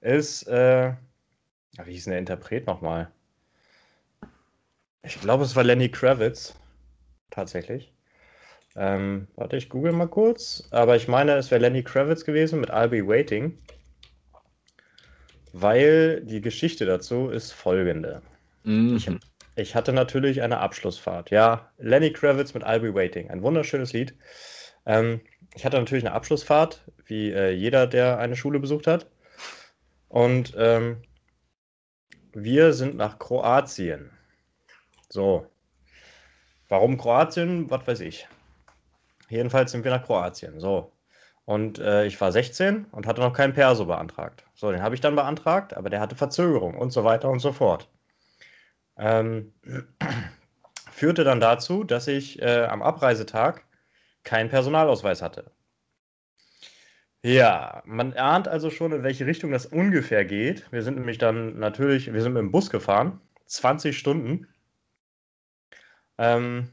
ist, 0.00 0.46
äh, 0.48 0.94
wie 1.84 1.92
hieß 1.92 2.04
denn 2.04 2.12
der 2.12 2.18
Interpret 2.20 2.66
nochmal? 2.66 3.10
Ich 5.04 5.20
glaube, 5.20 5.44
es 5.44 5.56
war 5.56 5.64
Lenny 5.64 5.88
Kravitz. 5.88 6.54
Tatsächlich. 7.30 7.92
Ähm, 8.76 9.28
warte, 9.36 9.56
ich 9.56 9.68
google 9.68 9.92
mal 9.92 10.08
kurz. 10.08 10.68
Aber 10.70 10.96
ich 10.96 11.08
meine, 11.08 11.34
es 11.36 11.50
wäre 11.50 11.60
Lenny 11.60 11.82
Kravitz 11.82 12.24
gewesen 12.24 12.60
mit 12.60 12.72
I'll 12.72 12.88
Be 12.88 13.06
Waiting. 13.06 13.58
Weil 15.52 16.22
die 16.22 16.40
Geschichte 16.40 16.86
dazu 16.86 17.28
ist 17.28 17.52
folgende. 17.52 18.22
Mhm. 18.64 18.96
Ich, 18.96 19.10
ich 19.56 19.74
hatte 19.74 19.92
natürlich 19.92 20.42
eine 20.42 20.58
Abschlussfahrt. 20.58 21.30
Ja, 21.30 21.70
Lenny 21.78 22.12
Kravitz 22.12 22.54
mit 22.54 22.64
I'll 22.64 22.80
Be 22.80 22.94
Waiting. 22.94 23.30
Ein 23.30 23.42
wunderschönes 23.42 23.92
Lied. 23.92 24.14
Ähm, 24.86 25.20
ich 25.54 25.64
hatte 25.64 25.78
natürlich 25.78 26.04
eine 26.04 26.14
Abschlussfahrt, 26.14 26.82
wie 27.04 27.30
äh, 27.30 27.50
jeder, 27.50 27.86
der 27.86 28.18
eine 28.18 28.36
Schule 28.36 28.58
besucht 28.60 28.86
hat. 28.86 29.06
Und 30.08 30.54
ähm, 30.56 31.02
wir 32.32 32.72
sind 32.72 32.96
nach 32.96 33.18
Kroatien. 33.18 34.10
So. 35.08 35.46
Warum 36.68 36.96
Kroatien? 36.96 37.70
Was 37.70 37.86
weiß 37.86 38.00
ich. 38.00 38.28
Jedenfalls 39.28 39.72
sind 39.72 39.84
wir 39.84 39.90
nach 39.90 40.04
Kroatien. 40.04 40.60
So. 40.60 40.91
Und 41.44 41.78
äh, 41.78 42.06
ich 42.06 42.20
war 42.20 42.30
16 42.30 42.86
und 42.92 43.06
hatte 43.06 43.20
noch 43.20 43.32
keinen 43.32 43.52
Perso 43.52 43.86
beantragt. 43.86 44.44
So, 44.54 44.70
den 44.70 44.82
habe 44.82 44.94
ich 44.94 45.00
dann 45.00 45.16
beantragt, 45.16 45.76
aber 45.76 45.90
der 45.90 46.00
hatte 46.00 46.14
Verzögerung 46.14 46.76
und 46.76 46.92
so 46.92 47.04
weiter 47.04 47.28
und 47.28 47.40
so 47.40 47.52
fort. 47.52 47.88
Ähm, 48.96 49.52
führte 50.92 51.24
dann 51.24 51.40
dazu, 51.40 51.84
dass 51.84 52.06
ich 52.06 52.40
äh, 52.40 52.64
am 52.64 52.82
Abreisetag 52.82 53.64
keinen 54.22 54.50
Personalausweis 54.50 55.20
hatte. 55.22 55.50
Ja, 57.24 57.82
man 57.86 58.14
ahnt 58.14 58.48
also 58.48 58.70
schon, 58.70 58.92
in 58.92 59.02
welche 59.04 59.26
Richtung 59.26 59.52
das 59.52 59.66
ungefähr 59.66 60.24
geht. 60.24 60.70
Wir 60.72 60.82
sind 60.82 60.96
nämlich 60.96 61.18
dann 61.18 61.58
natürlich, 61.58 62.12
wir 62.12 62.20
sind 62.22 62.32
mit 62.32 62.40
dem 62.40 62.50
Bus 62.50 62.68
gefahren, 62.70 63.20
20 63.46 63.96
Stunden, 63.96 64.48
ähm, 66.18 66.72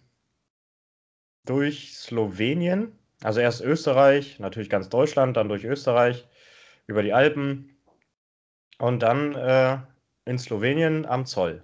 durch 1.46 1.96
Slowenien, 1.98 2.99
also 3.24 3.40
erst 3.40 3.62
Österreich, 3.62 4.40
natürlich 4.40 4.70
ganz 4.70 4.90
Deutschland, 4.90 5.36
dann 5.38 5.50
durch 5.50 5.66
Österreich, 5.66 6.28
über 6.88 7.04
die 7.04 7.14
Alpen 7.14 7.78
und 8.80 9.04
dann 9.04 9.36
äh, 9.36 9.78
in 10.26 10.40
Slowenien 10.40 11.06
am 11.06 11.26
Zoll. 11.26 11.64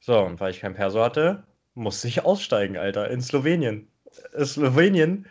So, 0.00 0.20
und 0.20 0.40
weil 0.40 0.50
ich 0.50 0.60
kein 0.60 0.74
Perso 0.74 1.02
hatte, 1.02 1.44
musste 1.74 2.08
ich 2.08 2.24
aussteigen, 2.24 2.76
Alter, 2.76 3.10
in 3.10 3.20
Slowenien. 3.20 3.88
Äh, 4.32 4.44
Slowenien. 4.44 5.26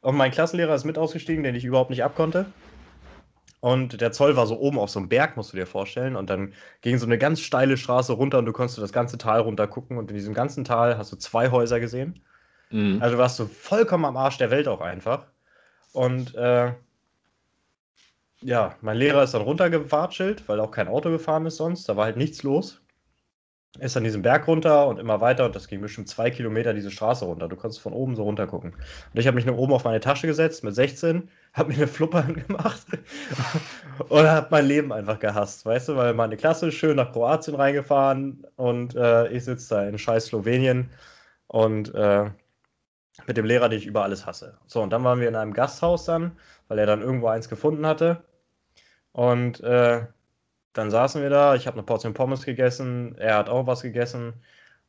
Und 0.00 0.16
mein 0.16 0.30
Klassenlehrer 0.30 0.74
ist 0.74 0.84
mit 0.84 0.98
ausgestiegen, 0.98 1.42
den 1.42 1.54
ich 1.54 1.64
überhaupt 1.64 1.90
nicht 1.90 2.04
abkonnte. 2.04 2.46
Und 3.60 4.00
der 4.00 4.12
Zoll 4.12 4.36
war 4.36 4.46
so 4.46 4.58
oben 4.60 4.78
auf 4.78 4.90
so 4.90 5.00
einem 5.00 5.08
Berg, 5.08 5.36
musst 5.36 5.52
du 5.52 5.56
dir 5.56 5.66
vorstellen. 5.66 6.14
Und 6.14 6.30
dann 6.30 6.54
ging 6.82 6.98
so 6.98 7.06
eine 7.06 7.18
ganz 7.18 7.40
steile 7.40 7.76
Straße 7.76 8.12
runter 8.12 8.38
und 8.38 8.46
du 8.46 8.52
konntest 8.52 8.78
das 8.78 8.92
ganze 8.92 9.18
Tal 9.18 9.40
runter 9.40 9.66
gucken. 9.66 9.98
Und 9.98 10.10
in 10.10 10.16
diesem 10.16 10.34
ganzen 10.34 10.64
Tal 10.64 10.96
hast 10.96 11.10
du 11.12 11.16
zwei 11.16 11.50
Häuser 11.50 11.80
gesehen. 11.80 12.22
Mhm. 12.70 12.98
Also 13.00 13.18
warst 13.18 13.38
du 13.38 13.46
vollkommen 13.46 14.04
am 14.04 14.16
Arsch 14.16 14.38
der 14.38 14.50
Welt 14.50 14.68
auch 14.68 14.80
einfach. 14.80 15.26
Und 15.92 16.34
äh, 16.34 16.72
ja, 18.40 18.76
mein 18.80 18.96
Lehrer 18.96 19.24
ist 19.24 19.34
dann 19.34 19.42
runtergewatschelt, 19.42 20.48
weil 20.48 20.60
auch 20.60 20.70
kein 20.70 20.88
Auto 20.88 21.10
gefahren 21.10 21.46
ist 21.46 21.56
sonst. 21.56 21.88
Da 21.88 21.96
war 21.96 22.04
halt 22.04 22.16
nichts 22.16 22.42
los. 22.42 22.80
Ist 23.78 23.94
dann 23.94 24.04
diesen 24.04 24.22
Berg 24.22 24.48
runter 24.48 24.88
und 24.88 24.98
immer 24.98 25.20
weiter 25.20 25.44
und 25.44 25.54
das 25.54 25.68
ging 25.68 25.80
bestimmt 25.80 26.08
zwei 26.08 26.30
Kilometer 26.30 26.72
diese 26.72 26.90
Straße 26.90 27.24
runter. 27.24 27.48
Du 27.48 27.54
konntest 27.54 27.80
von 27.80 27.92
oben 27.92 28.16
so 28.16 28.22
runter 28.24 28.46
gucken. 28.46 28.72
Und 28.72 29.20
ich 29.20 29.26
habe 29.26 29.34
mich 29.34 29.44
nur 29.44 29.58
oben 29.58 29.72
auf 29.72 29.84
meine 29.84 30.00
Tasche 30.00 30.26
gesetzt 30.26 30.64
mit 30.64 30.74
16, 30.74 31.28
habe 31.52 31.68
mir 31.68 31.76
eine 31.76 31.86
Fluppe 31.86 32.18
angemacht 32.26 32.86
und 34.08 34.26
habe 34.26 34.48
mein 34.50 34.66
Leben 34.66 34.92
einfach 34.92 35.18
gehasst, 35.18 35.66
weißt 35.66 35.90
du, 35.90 35.96
weil 35.96 36.14
meine 36.14 36.36
Klasse 36.36 36.72
schön 36.72 36.96
nach 36.96 37.12
Kroatien 37.12 37.56
reingefahren 37.56 38.46
und 38.56 38.96
äh, 38.96 39.28
ich 39.28 39.44
sitze 39.44 39.74
da 39.74 39.84
in 39.86 39.98
scheiß 39.98 40.26
Slowenien 40.26 40.90
und 41.46 41.94
äh, 41.94 42.30
mit 43.26 43.36
dem 43.36 43.44
Lehrer, 43.46 43.68
den 43.68 43.78
ich 43.78 43.86
über 43.86 44.02
alles 44.02 44.26
hasse. 44.26 44.58
So, 44.66 44.82
und 44.82 44.90
dann 44.90 45.04
waren 45.04 45.20
wir 45.20 45.28
in 45.28 45.36
einem 45.36 45.52
Gasthaus 45.52 46.04
dann, 46.04 46.38
weil 46.68 46.78
er 46.78 46.86
dann 46.86 47.02
irgendwo 47.02 47.28
eins 47.28 47.48
gefunden 47.48 47.86
hatte. 47.86 48.24
Und 49.12 49.60
äh, 49.60 50.06
dann 50.72 50.90
saßen 50.90 51.22
wir 51.22 51.30
da, 51.30 51.54
ich 51.56 51.66
habe 51.66 51.76
eine 51.76 51.84
Portion 51.84 52.14
Pommes 52.14 52.44
gegessen, 52.44 53.16
er 53.18 53.36
hat 53.36 53.48
auch 53.48 53.66
was 53.66 53.82
gegessen 53.82 54.34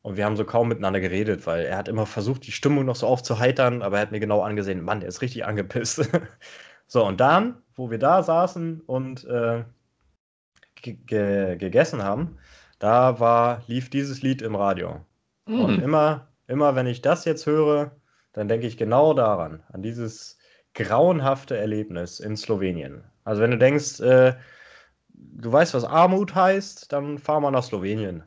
und 0.02 0.16
wir 0.16 0.24
haben 0.24 0.36
so 0.36 0.44
kaum 0.44 0.68
miteinander 0.68 1.00
geredet, 1.00 1.46
weil 1.46 1.64
er 1.66 1.76
hat 1.76 1.88
immer 1.88 2.06
versucht, 2.06 2.46
die 2.46 2.52
Stimmung 2.52 2.84
noch 2.86 2.96
so 2.96 3.06
aufzuheitern, 3.06 3.82
aber 3.82 3.96
er 3.98 4.02
hat 4.02 4.12
mir 4.12 4.20
genau 4.20 4.42
angesehen, 4.42 4.82
Mann, 4.84 5.00
der 5.00 5.08
ist 5.08 5.22
richtig 5.22 5.44
angepisst. 5.46 6.10
so, 6.86 7.04
und 7.06 7.20
dann, 7.20 7.62
wo 7.74 7.90
wir 7.90 7.98
da 7.98 8.22
saßen 8.22 8.82
und 8.82 9.24
äh, 9.24 9.64
ge 10.76 10.94
ge 11.06 11.56
gegessen 11.56 12.02
haben, 12.02 12.38
da 12.78 13.20
war, 13.20 13.62
lief 13.66 13.90
dieses 13.90 14.22
Lied 14.22 14.42
im 14.42 14.54
Radio. 14.54 15.04
Und 15.56 15.78
Mhm. 15.78 15.82
immer, 15.82 16.28
immer 16.46 16.74
wenn 16.76 16.86
ich 16.86 17.02
das 17.02 17.24
jetzt 17.24 17.46
höre, 17.46 17.92
dann 18.32 18.48
denke 18.48 18.66
ich 18.66 18.76
genau 18.76 19.14
daran, 19.14 19.62
an 19.72 19.82
dieses 19.82 20.38
grauenhafte 20.74 21.56
Erlebnis 21.56 22.20
in 22.20 22.36
Slowenien. 22.36 23.04
Also 23.24 23.42
wenn 23.42 23.50
du 23.50 23.58
denkst, 23.58 24.00
äh, 24.00 24.34
du 25.08 25.52
weißt, 25.52 25.74
was 25.74 25.84
Armut 25.84 26.34
heißt, 26.34 26.92
dann 26.92 27.18
fahr 27.18 27.40
mal 27.40 27.50
nach 27.50 27.64
Slowenien. 27.64 28.24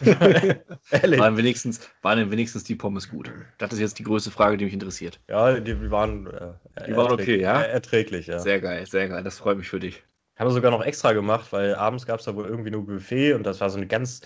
Ehrlich. 0.90 1.20
Waren 1.20 1.36
wenigstens, 1.36 1.88
waren 2.02 2.18
denn 2.18 2.30
wenigstens 2.30 2.64
die 2.64 2.74
Pommes 2.74 3.08
gut? 3.08 3.30
Das 3.58 3.72
ist 3.72 3.78
jetzt 3.78 3.98
die 3.98 4.02
größte 4.02 4.30
Frage, 4.30 4.56
die 4.56 4.64
mich 4.64 4.74
interessiert. 4.74 5.20
Ja, 5.28 5.60
die, 5.60 5.90
waren, 5.90 6.26
äh, 6.26 6.86
Die 6.86 6.96
waren 6.96 7.12
okay, 7.12 7.40
ja? 7.40 7.62
Erträglich, 7.62 8.26
ja. 8.26 8.38
Sehr 8.38 8.60
geil, 8.60 8.86
sehr 8.86 9.08
geil. 9.08 9.22
Das 9.22 9.38
freut 9.38 9.58
mich 9.58 9.68
für 9.68 9.80
dich. 9.80 10.02
Haben 10.36 10.48
wir 10.48 10.52
sogar 10.54 10.70
noch 10.70 10.84
extra 10.84 11.12
gemacht, 11.12 11.52
weil 11.52 11.74
abends 11.74 12.06
gab 12.06 12.18
es 12.18 12.24
da 12.24 12.34
wohl 12.34 12.46
irgendwie 12.46 12.70
nur 12.70 12.86
Buffet 12.86 13.34
und 13.34 13.44
das 13.44 13.60
war 13.60 13.70
so 13.70 13.76
eine 13.76 13.86
ganz, 13.86 14.22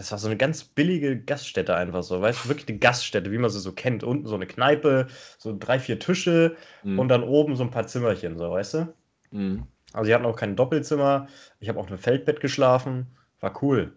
das 0.00 0.12
war 0.12 0.18
so 0.18 0.28
eine 0.28 0.38
ganz 0.38 0.64
billige 0.64 1.20
Gaststätte 1.20 1.76
einfach 1.76 2.02
so, 2.02 2.22
weißt 2.22 2.44
du, 2.44 2.48
wirklich 2.48 2.68
eine 2.68 2.78
Gaststätte, 2.78 3.30
wie 3.30 3.38
man 3.38 3.50
sie 3.50 3.60
so 3.60 3.72
kennt. 3.72 4.02
Unten 4.02 4.26
so 4.26 4.34
eine 4.34 4.46
Kneipe, 4.46 5.08
so 5.38 5.54
drei, 5.58 5.78
vier 5.78 5.98
Tische 5.98 6.56
Mhm. 6.82 6.98
und 6.98 7.08
dann 7.08 7.22
oben 7.22 7.54
so 7.54 7.64
ein 7.64 7.70
paar 7.70 7.86
Zimmerchen, 7.86 8.38
so, 8.38 8.50
weißt 8.50 8.74
du? 8.74 8.94
Mhm. 9.30 9.66
Also 9.92 10.06
sie 10.06 10.14
hatten 10.14 10.24
auch 10.24 10.36
kein 10.36 10.56
Doppelzimmer, 10.56 11.26
ich 11.58 11.68
habe 11.68 11.78
auf 11.78 11.88
einem 11.88 11.98
Feldbett 11.98 12.40
geschlafen, 12.40 13.08
war 13.40 13.62
cool. 13.62 13.92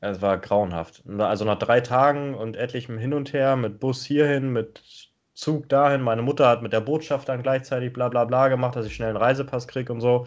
Es 0.00 0.22
war 0.22 0.38
grauenhaft. 0.38 1.02
Also 1.18 1.44
nach 1.44 1.58
drei 1.58 1.80
Tagen 1.80 2.34
und 2.34 2.56
etlichem 2.56 2.98
Hin 2.98 3.12
und 3.12 3.32
Her, 3.32 3.56
mit 3.56 3.80
Bus 3.80 4.04
hierhin, 4.04 4.52
mit 4.52 5.10
Zug 5.34 5.68
dahin. 5.68 6.02
Meine 6.02 6.22
Mutter 6.22 6.46
hat 6.48 6.62
mit 6.62 6.72
der 6.72 6.80
Botschaft 6.80 7.28
dann 7.28 7.42
gleichzeitig 7.42 7.92
bla 7.92 8.08
bla 8.08 8.24
bla 8.24 8.46
gemacht, 8.48 8.76
dass 8.76 8.86
ich 8.86 8.94
schnell 8.94 9.08
einen 9.08 9.16
Reisepass 9.16 9.66
kriege 9.66 9.92
und 9.92 10.00
so. 10.00 10.26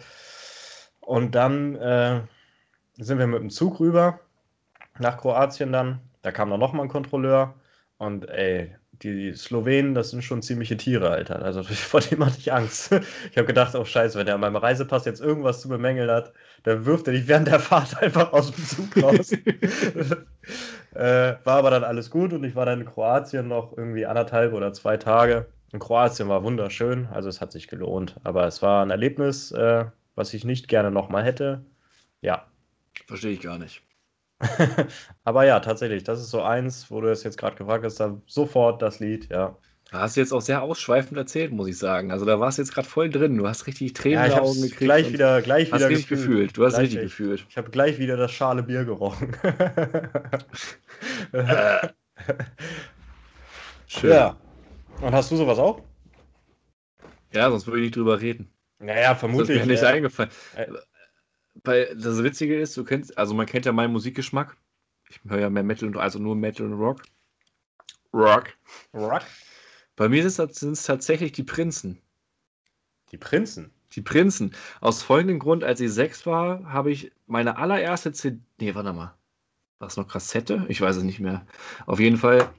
Und 1.00 1.34
dann 1.34 1.76
äh, 1.76 2.20
sind 2.98 3.18
wir 3.18 3.26
mit 3.26 3.40
dem 3.40 3.50
Zug 3.50 3.80
rüber 3.80 4.20
nach 4.98 5.18
Kroatien 5.18 5.72
dann. 5.72 6.00
Da 6.22 6.32
kam 6.32 6.50
dann 6.50 6.60
nochmal 6.60 6.86
ein 6.86 6.90
Kontrolleur. 6.90 7.54
Und 7.98 8.28
ey, 8.28 8.74
die 9.02 9.32
Slowenen, 9.34 9.94
das 9.94 10.10
sind 10.10 10.22
schon 10.22 10.42
ziemliche 10.42 10.76
Tiere, 10.76 11.10
Alter. 11.10 11.42
Also 11.42 11.62
vor 11.64 12.00
dem 12.00 12.24
hatte 12.24 12.38
ich 12.38 12.52
Angst. 12.52 12.92
Ich 13.30 13.36
habe 13.36 13.46
gedacht, 13.46 13.74
oh 13.74 13.84
Scheiße, 13.84 14.18
wenn 14.18 14.26
der 14.26 14.36
an 14.36 14.40
meinem 14.40 14.56
Reisepass 14.56 15.04
jetzt 15.04 15.20
irgendwas 15.20 15.60
zu 15.60 15.68
bemängeln 15.68 16.10
hat, 16.10 16.32
dann 16.62 16.84
wirft 16.86 17.06
er 17.06 17.14
dich 17.14 17.28
während 17.28 17.48
der 17.48 17.60
Fahrt 17.60 17.96
einfach 18.02 18.32
aus 18.32 18.52
dem 18.52 18.64
Zug 18.64 19.02
raus. 19.02 19.32
äh, 20.94 21.34
war 21.44 21.56
aber 21.56 21.70
dann 21.70 21.84
alles 21.84 22.10
gut 22.10 22.32
und 22.32 22.44
ich 22.44 22.54
war 22.54 22.66
dann 22.66 22.80
in 22.80 22.86
Kroatien 22.86 23.48
noch 23.48 23.76
irgendwie 23.76 24.06
anderthalb 24.06 24.52
oder 24.52 24.72
zwei 24.72 24.96
Tage. 24.96 25.46
Und 25.72 25.78
Kroatien 25.78 26.28
war 26.28 26.44
wunderschön, 26.44 27.06
also 27.06 27.28
es 27.28 27.40
hat 27.40 27.50
sich 27.50 27.66
gelohnt. 27.66 28.16
Aber 28.24 28.46
es 28.46 28.62
war 28.62 28.84
ein 28.84 28.90
Erlebnis, 28.90 29.52
äh, 29.52 29.86
was 30.14 30.34
ich 30.34 30.44
nicht 30.44 30.68
gerne 30.68 30.90
nochmal 30.90 31.24
hätte. 31.24 31.64
Ja. 32.20 32.46
Verstehe 33.06 33.32
ich 33.32 33.40
gar 33.40 33.58
nicht. 33.58 33.82
aber 35.24 35.44
ja, 35.44 35.60
tatsächlich, 35.60 36.04
das 36.04 36.20
ist 36.20 36.30
so 36.30 36.42
eins, 36.42 36.90
wo 36.90 37.00
du 37.00 37.08
es 37.10 37.22
jetzt 37.22 37.38
gerade 37.38 37.56
gefragt 37.56 37.84
hast, 37.84 38.00
da 38.00 38.20
sofort 38.26 38.82
das 38.82 39.00
Lied, 39.00 39.28
ja. 39.30 39.56
Da 39.90 40.00
hast 40.00 40.16
du 40.16 40.20
jetzt 40.20 40.32
auch 40.32 40.40
sehr 40.40 40.62
ausschweifend 40.62 41.18
erzählt, 41.18 41.52
muss 41.52 41.68
ich 41.68 41.76
sagen. 41.76 42.12
Also 42.12 42.24
da 42.24 42.40
warst 42.40 42.56
du 42.56 42.62
jetzt 42.62 42.72
gerade 42.72 42.88
voll 42.88 43.10
drin. 43.10 43.36
Du 43.36 43.46
hast 43.46 43.66
richtig 43.66 43.92
Tränen 43.92 44.20
Ja, 44.20 44.24
in 44.24 44.32
hab's 44.36 44.48
Augen 44.48 44.62
gekriegt. 44.62 44.78
gleich 44.80 45.12
wieder, 45.12 45.42
gleich 45.42 45.70
hast 45.70 45.80
wieder 45.80 45.90
richtig 45.90 46.08
gefühlt. 46.08 46.56
Du 46.56 46.64
hast 46.64 46.72
Gleich 46.74 46.84
richtig 46.84 47.02
gefühlt. 47.02 47.44
Ich 47.50 47.58
habe 47.58 47.70
gleich 47.70 47.98
wieder 47.98 48.16
das 48.16 48.32
schale 48.32 48.62
Bier 48.62 48.86
gerochen. 48.86 49.36
Schön. 53.86 54.10
ja. 54.12 54.36
Und 55.02 55.12
hast 55.12 55.30
du 55.30 55.36
sowas 55.36 55.58
auch? 55.58 55.82
Ja, 57.34 57.50
sonst 57.50 57.66
würde 57.66 57.80
ich 57.80 57.84
nicht 57.86 57.96
drüber 57.96 58.20
reden. 58.20 58.50
Naja, 58.78 59.08
Das 59.08 59.12
ist 59.16 59.20
vermutlich. 59.20 59.60
mir 59.60 59.66
nicht 59.66 59.82
äh, 59.82 59.86
eingefallen. 59.86 60.30
Weil 61.64 61.94
das 61.96 62.22
Witzige 62.22 62.58
ist, 62.58 62.76
du 62.76 62.84
kennst, 62.84 63.16
also 63.16 63.34
man 63.34 63.46
kennt 63.46 63.66
ja 63.66 63.72
meinen 63.72 63.92
Musikgeschmack. 63.92 64.56
Ich 65.08 65.20
höre 65.28 65.40
ja 65.40 65.50
mehr 65.50 65.62
Metal 65.62 65.88
und 65.88 65.96
also 65.96 66.18
nur 66.18 66.34
Metal 66.34 66.66
und 66.66 66.74
Rock. 66.74 67.02
Rock. 68.12 68.54
Rock? 68.94 69.22
Bei 69.96 70.08
mir 70.08 70.28
sind 70.28 70.62
es 70.72 70.82
tatsächlich 70.84 71.32
die 71.32 71.44
Prinzen. 71.44 72.00
Die 73.10 73.18
Prinzen. 73.18 73.70
Die 73.92 74.00
Prinzen. 74.00 74.54
Aus 74.80 75.02
folgendem 75.02 75.38
Grund, 75.38 75.64
als 75.64 75.80
ich 75.80 75.92
sechs 75.92 76.24
war, 76.26 76.64
habe 76.64 76.90
ich 76.90 77.12
meine 77.26 77.58
allererste 77.58 78.12
CD. 78.12 78.38
Nee, 78.58 78.74
warte 78.74 78.92
mal. 78.92 79.14
War 79.78 79.88
es 79.88 79.96
noch 79.96 80.08
Kassette? 80.08 80.64
Ich 80.68 80.80
weiß 80.80 80.96
es 80.96 81.02
nicht 81.02 81.20
mehr. 81.20 81.46
Auf 81.86 82.00
jeden 82.00 82.16
Fall 82.16 82.52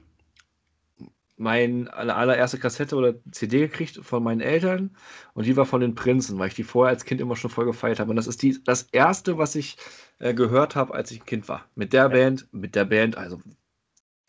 meine 1.36 1.92
aller- 1.92 2.16
allererste 2.16 2.58
Kassette 2.58 2.96
oder 2.96 3.14
CD 3.32 3.60
gekriegt 3.60 3.98
von 4.02 4.22
meinen 4.22 4.40
Eltern 4.40 4.96
und 5.34 5.46
die 5.46 5.56
war 5.56 5.66
von 5.66 5.80
den 5.80 5.94
Prinzen, 5.94 6.38
weil 6.38 6.48
ich 6.48 6.54
die 6.54 6.62
vorher 6.64 6.90
als 6.90 7.04
Kind 7.04 7.20
immer 7.20 7.36
schon 7.36 7.50
voll 7.50 7.64
gefeiert 7.66 8.00
habe. 8.00 8.10
Und 8.10 8.16
das 8.16 8.26
ist 8.28 8.42
die, 8.42 8.62
das 8.64 8.84
erste, 8.92 9.38
was 9.38 9.54
ich 9.56 9.76
äh, 10.20 10.34
gehört 10.34 10.76
habe, 10.76 10.94
als 10.94 11.10
ich 11.10 11.20
ein 11.22 11.26
Kind 11.26 11.48
war. 11.48 11.66
Mit 11.74 11.92
der 11.92 12.08
Band, 12.08 12.48
mit 12.52 12.74
der 12.76 12.84
Band, 12.84 13.16
also 13.16 13.40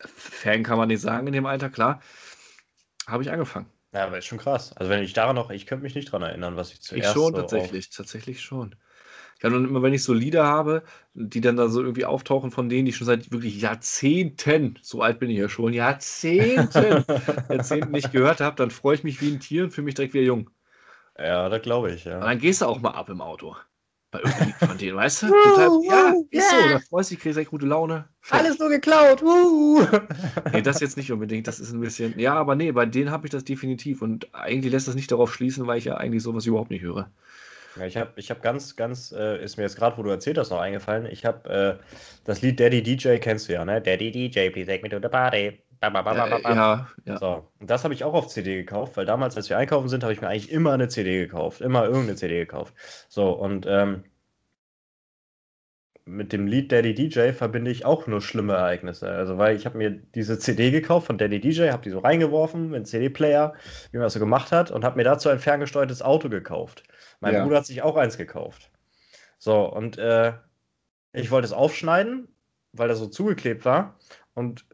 Fan 0.04 0.62
kann 0.62 0.78
man 0.78 0.88
nicht 0.88 1.00
sagen 1.02 1.26
in 1.26 1.32
dem 1.34 1.46
Alter, 1.46 1.70
klar, 1.70 2.00
habe 3.06 3.22
ich 3.22 3.30
angefangen. 3.30 3.66
Ja, 3.92 4.04
aber 4.06 4.18
ist 4.18 4.26
schon 4.26 4.38
krass. 4.38 4.72
Also 4.76 4.90
wenn 4.90 5.02
ich 5.02 5.12
daran 5.12 5.34
noch, 5.36 5.50
ich 5.50 5.66
könnte 5.66 5.82
mich 5.82 5.94
nicht 5.94 6.12
dran 6.12 6.22
erinnern, 6.22 6.56
was 6.56 6.72
ich 6.72 6.82
zuerst 6.82 7.08
Ich 7.08 7.12
schon, 7.12 7.32
so 7.34 7.40
tatsächlich, 7.40 7.90
tatsächlich 7.90 8.40
schon. 8.42 8.76
Ich 9.36 9.40
kann 9.40 9.52
dann 9.52 9.66
immer, 9.66 9.82
wenn 9.82 9.92
ich 9.92 10.02
so 10.02 10.14
Lieder 10.14 10.46
habe, 10.46 10.82
die 11.12 11.42
dann 11.42 11.56
da 11.56 11.68
so 11.68 11.82
irgendwie 11.82 12.06
auftauchen 12.06 12.50
von 12.50 12.70
denen, 12.70 12.86
die 12.86 12.90
ich 12.90 12.96
schon 12.96 13.06
seit 13.06 13.30
wirklich 13.30 13.60
Jahrzehnten, 13.60 14.78
so 14.80 15.02
alt 15.02 15.18
bin 15.18 15.28
ich 15.28 15.36
ja 15.36 15.50
schon, 15.50 15.74
Jahrzehnten, 15.74 17.04
Jahrzehnten 17.50 17.92
nicht 17.92 18.12
gehört 18.12 18.40
habe, 18.40 18.56
dann 18.56 18.70
freue 18.70 18.94
ich 18.94 19.04
mich 19.04 19.20
wie 19.20 19.30
ein 19.30 19.40
Tier 19.40 19.64
und 19.64 19.72
fühle 19.72 19.84
mich 19.84 19.94
direkt 19.94 20.14
wieder 20.14 20.24
jung. 20.24 20.48
Ja, 21.18 21.50
das 21.50 21.60
glaube 21.60 21.92
ich, 21.92 22.06
Und 22.06 22.12
ja. 22.12 22.20
dann 22.20 22.38
gehst 22.38 22.62
du 22.62 22.66
auch 22.66 22.80
mal 22.80 22.92
ab 22.92 23.10
im 23.10 23.20
Auto. 23.20 23.56
Bei 24.10 24.20
irgendeinem 24.20 24.46
Lied 24.46 24.56
von 24.56 24.78
denen, 24.78 24.96
weißt 24.96 25.22
du? 25.24 25.26
Total, 25.26 25.68
ja, 25.84 26.14
ist 26.30 26.50
so. 26.50 26.56
Da 26.70 26.78
freust 26.78 27.10
du 27.10 27.14
dich, 27.14 27.22
kriegst 27.22 27.36
direkt 27.36 27.50
gute 27.50 27.66
Laune. 27.66 28.08
Alles 28.30 28.58
nur 28.58 28.70
geklaut. 28.70 29.22
Uh. 29.22 29.84
Nee, 30.52 30.62
das 30.62 30.80
jetzt 30.80 30.96
nicht 30.96 31.12
unbedingt. 31.12 31.46
Das 31.46 31.60
ist 31.60 31.72
ein 31.72 31.80
bisschen. 31.80 32.18
Ja, 32.18 32.34
aber 32.34 32.54
nee, 32.54 32.72
bei 32.72 32.86
denen 32.86 33.10
habe 33.10 33.26
ich 33.26 33.32
das 33.32 33.44
definitiv. 33.44 34.00
Und 34.00 34.34
eigentlich 34.34 34.72
lässt 34.72 34.88
das 34.88 34.94
nicht 34.94 35.12
darauf 35.12 35.34
schließen, 35.34 35.66
weil 35.66 35.78
ich 35.78 35.84
ja 35.84 35.96
eigentlich 35.96 36.22
sowas 36.22 36.46
überhaupt 36.46 36.70
nicht 36.70 36.82
höre. 36.82 37.10
Ja, 37.78 37.86
ich 37.86 37.96
habe 37.96 38.12
ich 38.16 38.30
hab 38.30 38.42
ganz, 38.42 38.76
ganz, 38.76 39.12
äh, 39.12 39.42
ist 39.42 39.56
mir 39.56 39.64
jetzt 39.64 39.76
gerade, 39.76 39.96
wo 39.98 40.02
du 40.02 40.10
erzählt 40.10 40.38
hast, 40.38 40.50
noch 40.50 40.60
eingefallen. 40.60 41.06
Ich 41.06 41.24
habe 41.24 41.78
äh, 41.80 41.84
das 42.24 42.42
Lied 42.42 42.58
Daddy 42.58 42.82
DJ, 42.82 43.16
kennst 43.16 43.48
du 43.48 43.52
ja, 43.52 43.64
ne? 43.64 43.80
Daddy 43.80 44.10
DJ, 44.10 44.50
please 44.50 44.66
take 44.66 44.82
me 44.82 44.88
to 44.88 44.98
the 45.00 45.08
party. 45.08 45.60
Ba, 45.80 45.90
ba, 45.90 46.00
ba, 46.00 46.14
ja, 46.16 46.88
ja. 47.04 47.18
So, 47.18 47.48
und 47.60 47.68
das 47.68 47.84
habe 47.84 47.92
ich 47.92 48.02
auch 48.02 48.14
auf 48.14 48.28
CD 48.28 48.56
gekauft, 48.56 48.96
weil 48.96 49.04
damals, 49.04 49.36
als 49.36 49.50
wir 49.50 49.58
einkaufen 49.58 49.88
sind, 49.88 50.02
habe 50.02 50.12
ich 50.12 50.20
mir 50.20 50.28
eigentlich 50.28 50.50
immer 50.50 50.72
eine 50.72 50.88
CD 50.88 51.18
gekauft. 51.18 51.60
Immer 51.60 51.84
irgendeine 51.84 52.16
CD 52.16 52.38
gekauft. 52.38 52.74
So, 53.08 53.32
und 53.32 53.66
ähm, 53.68 54.04
mit 56.06 56.32
dem 56.32 56.46
Lied 56.46 56.70
Daddy 56.70 56.94
DJ 56.94 57.32
verbinde 57.32 57.70
ich 57.70 57.84
auch 57.84 58.06
nur 58.06 58.22
schlimme 58.22 58.54
Ereignisse. 58.54 59.08
Also, 59.08 59.38
weil 59.38 59.56
ich 59.56 59.66
habe 59.66 59.76
mir 59.76 59.90
diese 59.90 60.38
CD 60.38 60.70
gekauft 60.70 61.08
von 61.08 61.18
Daddy 61.18 61.40
DJ, 61.40 61.70
habe 61.70 61.82
die 61.82 61.90
so 61.90 61.98
reingeworfen 61.98 62.66
in 62.66 62.72
den 62.72 62.84
CD-Player, 62.84 63.54
wie 63.90 63.98
man 63.98 64.04
das 64.04 64.14
so 64.14 64.20
gemacht 64.20 64.52
hat, 64.52 64.70
und 64.70 64.84
habe 64.84 64.96
mir 64.96 65.04
dazu 65.04 65.28
ein 65.28 65.40
ferngesteuertes 65.40 66.02
Auto 66.02 66.28
gekauft. 66.28 66.84
Mein 67.20 67.34
Ja. 67.34 67.44
Bruder 67.44 67.58
hat 67.58 67.66
sich 67.66 67.82
auch 67.82 67.96
eins 67.96 68.16
gekauft. 68.16 68.70
So, 69.38 69.64
und 69.64 69.98
äh, 69.98 70.32
ich 71.12 71.30
wollte 71.30 71.46
es 71.46 71.52
aufschneiden, 71.52 72.28
weil 72.72 72.88
das 72.88 72.98
so 72.98 73.06
zugeklebt 73.06 73.64
war, 73.64 73.98
und 74.34 74.66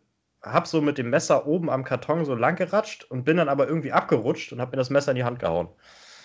hab 0.42 0.66
so 0.66 0.80
mit 0.80 0.98
dem 0.98 1.10
Messer 1.10 1.46
oben 1.46 1.70
am 1.70 1.84
Karton 1.84 2.24
so 2.24 2.34
lang 2.34 2.56
geratscht 2.56 3.04
und 3.04 3.24
bin 3.24 3.36
dann 3.36 3.48
aber 3.48 3.68
irgendwie 3.68 3.92
abgerutscht 3.92 4.52
und 4.52 4.60
hab 4.60 4.72
mir 4.72 4.76
das 4.76 4.90
Messer 4.90 5.12
in 5.12 5.16
die 5.16 5.24
Hand 5.24 5.38
gehauen. 5.38 5.68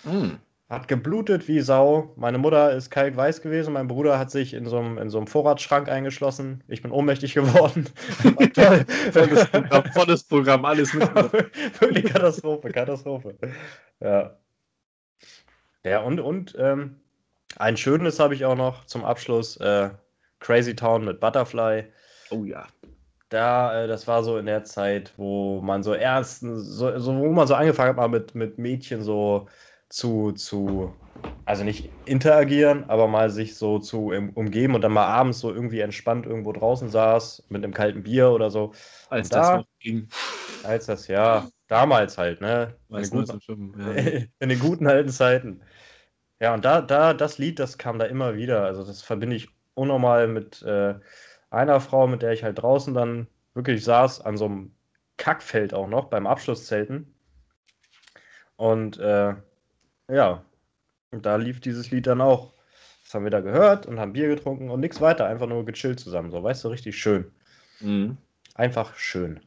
Hm. 0.04 0.40
Hat 0.70 0.90
geblutet 0.90 1.48
wie 1.48 1.62
Sau. 1.62 2.12
Meine 2.18 2.40
Mutter 2.40 2.74
ist 2.74 2.90
kalkweiß 2.90 3.42
gewesen. 3.42 3.74
Mein 3.74 3.88
Bruder 3.88 4.20
hat 4.20 4.32
sich 4.32 4.54
in 4.54 4.66
so 4.66 4.80
einem, 4.80 4.98
in 4.98 5.10
so 5.10 5.18
einem 5.18 5.28
Vorratsschrank 5.28 5.88
eingeschlossen. 5.88 6.62
Ich 6.68 6.82
bin 6.82 6.92
ohnmächtig 6.92 7.34
geworden. 7.36 7.88
Toll. 8.54 8.86
Volles 9.14 9.46
Programm, 9.50 9.86
volles 9.94 10.24
Programm, 10.24 10.66
alles 10.66 10.94
mit. 10.96 11.08
Wirklich 11.80 12.06
Katastrophe, 12.06 12.70
Katastrophe. 12.72 13.38
Ja. 14.02 14.38
Ja, 15.90 16.02
und, 16.02 16.20
und 16.20 16.56
ähm, 16.60 17.02
ein 17.58 17.78
schönes 17.78 18.20
habe 18.20 18.36
ich 18.36 18.46
auch 18.46 18.56
noch 18.56 18.86
zum 18.86 19.06
Abschluss. 19.06 19.58
Äh, 19.58 19.92
Crazy 20.40 20.76
Town 20.76 21.06
mit 21.06 21.20
Butterfly. 21.20 21.86
Oh 22.32 22.46
ja. 22.46 22.68
Da, 23.30 23.84
äh, 23.84 23.88
das 23.88 24.08
war 24.08 24.24
so 24.24 24.38
in 24.38 24.46
der 24.46 24.64
Zeit, 24.64 25.14
wo 25.18 25.62
man 25.62 25.84
so 25.84 25.94
erst, 25.94 26.40
so, 26.42 26.98
so 27.00 27.18
wo 27.18 27.32
man 27.34 27.46
so 27.48 27.56
angefangen 27.56 27.90
hat, 27.90 27.98
mal 27.98 28.08
mit, 28.08 28.36
mit 28.36 28.58
Mädchen 28.58 29.04
so 29.04 29.50
zu, 29.90 30.32
zu, 30.32 30.98
also 31.44 31.64
nicht 31.66 31.94
interagieren, 32.06 32.86
aber 32.90 33.08
mal 33.08 33.30
sich 33.30 33.58
so 33.58 33.80
zu 33.80 34.08
umgeben 34.36 34.76
und 34.76 34.82
dann 34.82 34.94
mal 34.94 35.08
abends 35.08 35.40
so 35.40 35.54
irgendwie 35.54 35.82
entspannt 35.82 36.26
irgendwo 36.26 36.54
draußen 36.54 36.90
saß, 36.90 37.48
mit 37.50 37.64
einem 37.66 37.74
kalten 37.74 38.04
Bier 38.04 38.30
oder 38.32 38.50
so. 38.50 38.74
Als 39.10 39.30
Und 39.30 39.36
das 39.36 39.52
da- 39.52 39.52
noch 39.52 39.66
ging. 39.80 40.14
Als 40.62 40.86
das, 40.88 41.08
ja, 41.08 41.52
damals 41.68 42.18
halt, 42.18 42.42
ne? 42.42 42.76
In 42.90 42.98
den 42.98 43.10
guten, 43.10 43.42
schlimm, 43.42 43.76
ja. 43.78 44.22
in 44.40 44.50
den 44.50 44.60
guten 44.60 44.88
alten 44.88 45.10
Zeiten. 45.10 45.62
Ja, 46.40 46.54
und 46.54 46.66
da, 46.66 46.82
da, 46.82 47.14
das 47.14 47.38
Lied, 47.38 47.60
das 47.60 47.78
kam 47.78 48.00
da 48.00 48.06
immer 48.06 48.36
wieder. 48.36 48.64
Also 48.64 48.86
das 48.86 49.02
verbinde 49.02 49.36
ich 49.36 49.50
unnormal 49.74 50.28
mit 50.28 50.62
äh, 50.64 50.96
einer 51.50 51.80
Frau, 51.80 52.08
mit 52.08 52.22
der 52.22 52.34
ich 52.34 52.44
halt 52.44 52.62
draußen 52.62 52.94
dann 52.94 53.28
wirklich 53.54 53.84
saß, 53.84 54.22
an 54.22 54.38
so 54.38 54.46
einem 54.46 54.72
Kackfeld 55.18 55.74
auch 55.74 55.88
noch, 55.88 56.06
beim 56.06 56.28
Abschlusszelten. 56.28 57.14
Und 58.56 58.98
äh, 59.00 59.36
ja, 60.10 60.46
und 61.12 61.26
da 61.26 61.36
lief 61.36 61.60
dieses 61.60 61.92
Lied 61.92 62.08
dann 62.08 62.22
auch. 62.22 62.54
Das 63.04 63.14
haben 63.14 63.24
wir 63.24 63.32
da 63.32 63.40
gehört 63.40 63.86
und 63.86 64.00
haben 64.00 64.14
Bier 64.14 64.28
getrunken 64.28 64.70
und 64.70 64.82
nichts 64.82 65.00
weiter, 65.00 65.26
einfach 65.28 65.48
nur 65.48 65.64
gechillt 65.64 66.00
zusammen. 66.00 66.30
So, 66.30 66.44
weißt 66.44 66.66
du, 66.66 66.68
richtig 66.68 67.00
schön. 67.00 67.32
Mhm. 67.80 68.18
Einfach 68.54 68.96
schön. 68.96 69.40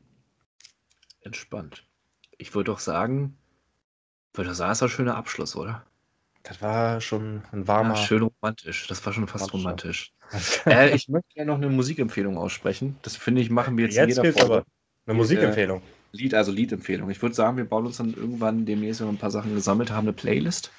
Entspannt. 1.20 1.84
Ich 2.40 2.54
würde 2.54 2.72
doch 2.72 2.78
sagen, 2.80 3.36
würde 4.34 4.50
doch 4.50 4.56
sagen, 4.56 4.70
das 4.70 4.80
war 4.82 4.88
ein 4.88 4.92
schöner 4.92 5.16
Abschluss, 5.16 5.56
oder? 5.56 5.84
Das 6.42 6.62
war 6.62 7.00
schon 7.00 7.42
ein 7.52 7.66
Ja, 7.66 7.68
warmer. 7.68 7.96
schön 7.96 8.22
romantisch. 8.22 8.86
Das 8.88 9.04
war 9.06 9.12
schon 9.12 9.28
fast 9.28 9.52
Romantisch. 9.52 10.12
Äh, 10.66 10.94
ich 10.94 11.08
möchte 11.08 11.28
gerne 11.34 11.50
noch 11.50 11.58
eine 11.58 11.68
Musikempfehlung 11.68 12.36
aussprechen. 12.38 12.98
Das 13.02 13.16
finde 13.16 13.42
ich, 13.42 13.50
machen 13.50 13.76
wir 13.76 13.86
jetzt, 13.86 13.96
in 13.98 14.06
Jetzt 14.06 14.08
jeder 14.08 14.22
geht's 14.22 14.38
Folge. 14.38 14.54
aber. 14.58 14.64
Eine 15.06 15.16
Musikempfehlung. 15.16 15.82
Lied, 16.12 16.34
also 16.34 16.52
Liedempfehlung. 16.52 17.10
Ich 17.10 17.20
würde 17.22 17.34
sagen, 17.34 17.56
wir 17.56 17.64
bauen 17.64 17.86
uns 17.86 17.96
dann 17.98 18.14
irgendwann 18.14 18.64
demnächst, 18.66 19.00
wenn 19.00 19.08
wir 19.08 19.12
ein 19.12 19.18
paar 19.18 19.30
Sachen 19.32 19.54
gesammelt 19.54 19.90
haben, 19.90 20.04
eine 20.06 20.12
Playlist, 20.12 20.70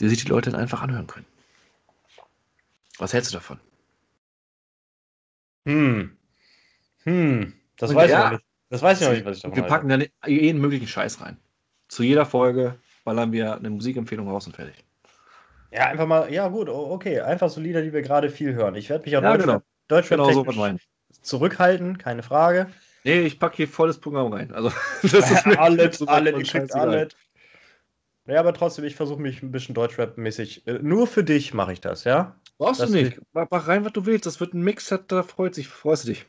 die 0.00 0.08
sich 0.08 0.22
die 0.24 0.28
Leute 0.28 0.50
dann 0.50 0.60
einfach 0.60 0.82
anhören 0.82 1.06
können. 1.08 1.26
Was 2.98 3.12
hältst 3.12 3.30
du 3.30 3.36
davon? 3.36 3.60
Hm. 5.66 6.16
Hm. 7.04 7.54
Das 7.76 7.90
Und 7.90 7.96
weiß 7.96 8.10
ja. 8.10 8.26
ich 8.26 8.32
nicht. 8.32 8.44
Das 8.70 8.82
weiß 8.82 9.00
ich 9.00 9.06
noch 9.06 9.14
nicht, 9.14 9.24
was 9.24 9.36
ich 9.36 9.42
davon 9.42 9.56
Wir 9.56 9.62
halte. 9.62 9.74
packen 9.74 9.88
dann 9.88 10.04
jeden 10.26 10.60
möglichen 10.60 10.86
Scheiß 10.86 11.20
rein. 11.20 11.36
Zu 11.88 12.02
jeder 12.02 12.26
Folge 12.26 12.78
ballern 13.04 13.32
wir 13.32 13.54
eine 13.56 13.70
Musikempfehlung 13.70 14.28
raus 14.28 14.46
und 14.46 14.56
fertig. 14.56 14.74
Ja, 15.72 15.86
einfach 15.86 16.06
mal, 16.06 16.32
ja 16.32 16.48
gut, 16.48 16.68
okay. 16.68 17.20
Einfach 17.20 17.50
so 17.50 17.60
Lieder, 17.60 17.82
die 17.82 17.92
wir 17.92 18.02
gerade 18.02 18.30
viel 18.30 18.54
hören. 18.54 18.74
Ich 18.76 18.90
werde 18.90 19.04
mich 19.04 19.16
auch 19.16 19.22
Ja, 19.22 19.36
Deutschrap, 19.36 19.46
genau. 19.46 19.62
Deutschrap 19.88 20.18
Genau 20.18 20.32
so 20.32 20.78
zurückhalten, 21.22 21.98
keine 21.98 22.22
Frage. 22.22 22.68
Nee, 23.04 23.20
ich 23.22 23.38
packe 23.38 23.56
hier 23.56 23.68
volles 23.68 23.98
Programm 23.98 24.32
rein. 24.32 24.52
Also, 24.52 24.70
das 25.02 25.30
ist 25.30 25.46
alles, 25.58 25.98
so 25.98 26.06
alles, 26.06 26.38
ihr 26.38 26.44
kriegt 26.44 26.74
alles. 26.74 27.12
Ja, 28.26 28.40
aber 28.40 28.54
trotzdem, 28.54 28.84
ich 28.84 28.96
versuche 28.96 29.20
mich 29.20 29.42
ein 29.42 29.50
bisschen 29.50 29.74
Deutschrap-mäßig. 29.74 30.66
Äh, 30.66 30.78
nur 30.80 31.06
für 31.06 31.24
dich 31.24 31.52
mache 31.52 31.74
ich 31.74 31.80
das, 31.80 32.04
ja? 32.04 32.36
Brauchst 32.56 32.80
Das 32.80 32.90
du 32.90 32.96
nicht. 32.96 33.20
Mach 33.32 33.48
mach 33.50 33.68
rein, 33.68 33.84
was 33.84 33.92
du 33.92 34.06
willst. 34.06 34.24
Das 34.24 34.40
wird 34.40 34.54
ein 34.54 34.62
Mix, 34.62 34.94
da 35.08 35.22
freut 35.22 35.54
sich, 35.54 35.68
freust 35.68 36.04
du 36.04 36.08
dich. 36.08 36.24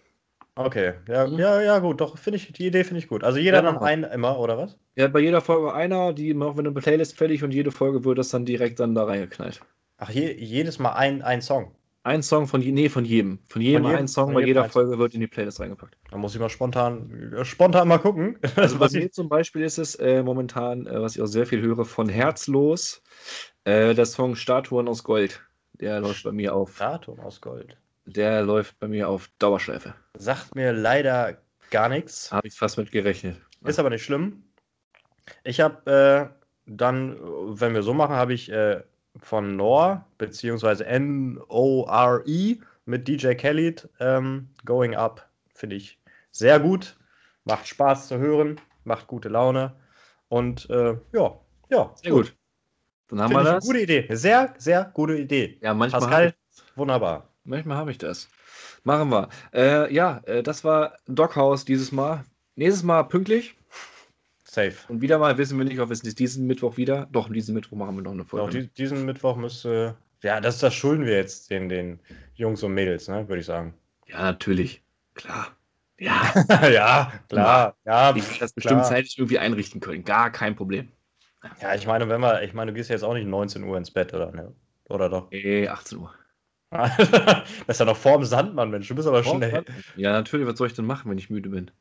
Okay, 0.58 0.94
ja, 1.10 1.28
Mhm. 1.28 1.38
ja, 1.38 1.62
ja, 1.62 1.80
gut, 1.80 2.00
doch, 2.00 2.18
finde 2.18 2.38
ich, 2.38 2.52
die 2.54 2.68
Idee 2.68 2.84
finde 2.86 3.00
ich 3.00 3.08
gut. 3.10 3.24
Also 3.26 3.40
jeder 3.40 3.58
Ja, 3.58 3.62
dann 3.64 3.78
einen 3.80 4.04
immer, 4.06 4.40
oder 4.40 4.58
was? 4.58 4.78
Ja, 4.96 5.10
bei 5.10 5.20
jeder 5.20 5.42
Folge 5.42 5.74
einer, 5.74 6.14
die 6.14 6.34
machen 6.34 6.56
wir 6.56 6.60
eine 6.64 6.72
Playlist 6.72 7.18
fertig 7.18 7.44
und 7.44 7.52
jede 7.54 7.72
Folge 7.72 8.06
wird 8.06 8.18
das 8.18 8.30
dann 8.30 8.46
direkt 8.46 8.80
dann 8.80 8.96
da 8.96 9.04
reingeknallt. 9.04 9.60
Ach, 9.98 10.10
je, 10.10 10.32
jedes 10.34 10.80
Mal 10.80 10.94
ein, 10.94 11.22
ein 11.22 11.42
Song. 11.42 11.76
Ein 12.04 12.22
Song 12.24 12.48
von, 12.48 12.62
je- 12.62 12.72
nee, 12.72 12.88
von 12.88 13.04
jedem. 13.04 13.40
Von 13.50 13.62
jedem, 13.62 13.84
jedem- 13.84 13.98
ein 13.98 14.08
Song, 14.08 14.28
von 14.28 14.36
bei 14.36 14.42
jeder 14.46 14.64
Folge 14.66 14.98
wird 14.98 15.14
in 15.14 15.20
die 15.22 15.28
Playlist 15.28 15.60
reingepackt. 15.60 15.98
Da 16.12 16.18
muss 16.18 16.34
ich 16.36 16.40
mal 16.40 16.50
spontan, 16.50 17.34
spontan 17.44 17.88
mal 17.90 17.98
gucken. 17.98 18.38
Also 18.56 18.76
bei 18.78 18.86
Was 18.86 18.94
ich- 18.94 19.04
mir 19.04 19.12
zum 19.12 19.28
Beispiel 19.28 19.64
ist 19.64 19.78
es 19.78 19.96
äh, 19.96 20.24
momentan, 20.24 20.86
äh, 20.88 21.02
was 21.02 21.16
ich 21.18 21.22
auch 21.22 21.26
sehr 21.28 21.46
viel 21.48 21.62
höre, 21.62 21.84
von 21.84 22.08
Herzlos, 22.08 23.02
äh, 23.66 23.94
der 23.94 24.06
Song 24.06 24.36
Statuen 24.36 24.88
aus 24.88 25.04
Gold. 25.04 25.42
Der 25.82 26.00
läuft 26.00 26.24
bei 26.24 26.32
mir 26.32 26.54
auf, 26.56 26.78
Datum 26.78 27.20
aus 27.20 27.42
Gold. 27.42 27.76
Der 28.06 28.44
läuft 28.44 28.80
bei 28.80 28.88
mir 28.88 29.10
auf 29.10 29.30
Dauerschleife. 29.40 29.94
Sagt 30.18 30.56
mir 30.56 30.72
leider 30.72 31.38
gar 31.72 31.90
nichts. 31.90 32.32
Habe 32.32 32.48
ich 32.48 32.56
fast 32.56 32.78
mit 32.78 32.92
gerechnet. 32.92 33.42
Ist 33.64 33.80
aber 33.80 33.90
nicht 33.90 34.04
schlimm. 34.04 34.44
Ich 35.44 35.60
habe 35.60 36.32
äh, 36.32 36.46
dann, 36.66 37.18
wenn 37.60 37.74
wir 37.74 37.84
so 37.84 37.94
machen, 37.94 38.16
habe 38.16 38.34
ich 38.34 38.52
äh, 38.52 38.82
von 39.18 39.56
Nor, 39.56 40.06
beziehungsweise 40.18 40.86
N-O-R-E 40.86 42.58
mit 42.86 43.08
DJ 43.08 43.34
Khaled 43.34 43.90
ähm, 44.00 44.50
Going 44.66 44.96
Up. 44.96 45.28
Finde 45.54 45.78
ich 45.78 46.00
sehr 46.32 46.60
gut. 46.60 46.96
Macht 47.46 47.68
Spaß 47.68 48.08
zu 48.08 48.18
hören, 48.18 48.60
macht 48.84 49.08
gute 49.08 49.30
Laune. 49.30 49.76
Und 50.30 50.70
äh, 50.70 50.98
ja, 51.14 51.40
ja. 51.70 51.92
Sehr 51.96 52.12
gut. 52.12 52.28
gut. 52.28 52.36
Dann 53.08 53.22
haben 53.22 53.32
Find 53.32 53.44
wir 53.44 53.54
das. 53.54 53.66
Gute 53.66 53.80
Idee. 53.80 54.08
Sehr, 54.12 54.54
sehr 54.58 54.92
gute 54.94 55.16
Idee. 55.16 55.58
Ja, 55.62 55.74
manchmal. 55.74 56.02
Pascal, 56.02 56.34
wunderbar. 56.76 57.30
Manchmal 57.46 57.78
habe 57.78 57.92
ich 57.92 57.98
das. 57.98 58.28
Machen 58.84 59.10
wir. 59.10 59.30
Äh, 59.54 59.94
ja, 59.94 60.22
äh, 60.26 60.44
das 60.44 60.64
war 60.64 60.98
Doghouse 61.08 61.64
dieses 61.64 61.92
Mal. 61.92 62.24
Nächstes 62.56 62.84
Mal 62.84 63.04
pünktlich. 63.04 63.56
Safe. 64.44 64.74
Und 64.88 65.02
wieder 65.02 65.20
mal 65.20 65.38
wissen 65.38 65.58
wir 65.58 65.66
nicht, 65.66 65.80
ob 65.80 65.92
es 65.92 66.02
diesen 66.02 66.48
Mittwoch 66.48 66.78
wieder. 66.78 67.08
Doch, 67.12 67.30
diesen 67.30 67.54
Mittwoch 67.54 67.78
machen 67.78 67.96
wir 67.96 68.04
noch 68.04 68.14
eine 68.14 68.26
Folge. 68.26 68.64
Doch, 68.64 68.74
diesen 68.76 69.06
Mittwoch 69.06 69.36
müsste. 69.36 69.96
Ja, 70.24 70.40
das, 70.42 70.60
das 70.60 70.74
schulden 70.74 71.06
wir 71.06 71.14
jetzt 71.14 71.52
den, 71.52 71.70
den 71.70 72.00
Jungs 72.36 72.64
und 72.64 72.74
Mädels, 72.74 73.08
ne, 73.08 73.28
würde 73.28 73.42
ich 73.42 73.46
sagen. 73.46 73.74
Ja, 74.08 74.22
natürlich. 74.24 74.82
Klar. 75.14 75.50
Ja. 76.00 76.34
ja, 76.70 77.14
klar. 77.30 77.76
Ja, 77.86 78.16
ich 78.16 78.28
werde 78.28 78.40
das 78.40 78.54
bestimmt 78.54 78.82
klar. 78.82 78.90
zeitlich 78.90 79.18
irgendwie 79.18 79.40
einrichten 79.40 79.82
können. 79.82 80.04
Gar 80.04 80.32
kein 80.32 80.56
Problem. 80.56 80.90
Ja, 81.62 81.76
ich 81.76 81.86
meine, 81.86 82.10
wenn 82.10 82.22
wir, 82.22 82.42
ich 82.42 82.54
meine, 82.54 82.72
du 82.72 82.76
gehst 82.76 82.90
jetzt 82.90 83.04
auch 83.04 83.14
nicht 83.14 83.28
19 83.28 83.64
Uhr 83.64 83.78
ins 83.78 83.92
Bett, 83.92 84.14
oder? 84.14 84.32
Ne? 84.32 84.54
Oder 84.90 85.10
doch? 85.10 85.32
Eh, 85.32 85.68
18 85.68 86.00
Uhr. 86.00 86.14
das 86.98 87.44
ist 87.68 87.80
ja 87.80 87.86
noch 87.86 87.98
vorm 87.98 88.24
Sandmann, 88.24 88.70
Mensch. 88.70 88.88
Du 88.88 88.96
bist 88.96 89.08
aber 89.08 89.24
schnell. 89.24 89.64
Ja, 89.96 90.12
natürlich. 90.12 90.48
Was 90.48 90.58
soll 90.58 90.68
ich 90.68 90.74
denn 90.74 90.86
machen, 90.86 91.10
wenn 91.10 91.18
ich 91.18 91.30
müde 91.30 91.50
bin? 91.50 91.72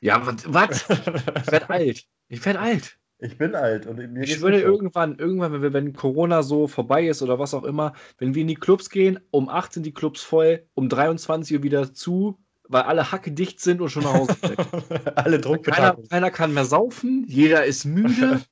Ja, 0.00 0.26
was? 0.26 0.52
was? 0.52 0.90
ich 0.90 1.52
werde 1.52 1.70
alt. 1.70 2.04
Ich 2.28 2.44
werde 2.44 2.60
alt. 2.60 2.98
Ich 3.18 3.38
bin 3.38 3.54
alt 3.54 3.86
und 3.86 3.96
mir 4.12 4.24
Ich 4.24 4.40
würde 4.40 4.60
irgendwann, 4.60 5.18
irgendwann, 5.18 5.62
wenn, 5.62 5.72
wenn 5.72 5.92
Corona 5.94 6.42
so 6.42 6.66
vorbei 6.66 7.06
ist 7.06 7.22
oder 7.22 7.38
was 7.38 7.54
auch 7.54 7.64
immer, 7.64 7.94
wenn 8.18 8.34
wir 8.34 8.42
in 8.42 8.48
die 8.48 8.54
Clubs 8.54 8.90
gehen, 8.90 9.20
um 9.30 9.48
8 9.48 9.72
sind 9.72 9.86
die 9.86 9.94
Clubs 9.94 10.22
voll, 10.22 10.66
um 10.74 10.88
23 10.88 11.56
Uhr 11.56 11.62
wieder 11.62 11.94
zu, 11.94 12.38
weil 12.68 12.82
alle 12.82 13.12
Hacke 13.12 13.32
dicht 13.32 13.60
sind 13.60 13.80
und 13.80 13.88
schon 13.88 14.02
nach 14.02 14.14
Hause 14.14 14.36
alle 15.14 15.38
Druck 15.38 15.64
keiner, 15.64 15.96
keiner 16.10 16.30
kann 16.30 16.52
mehr 16.52 16.64
saufen, 16.64 17.24
jeder 17.28 17.64
ist 17.64 17.84
müde, 17.84 18.42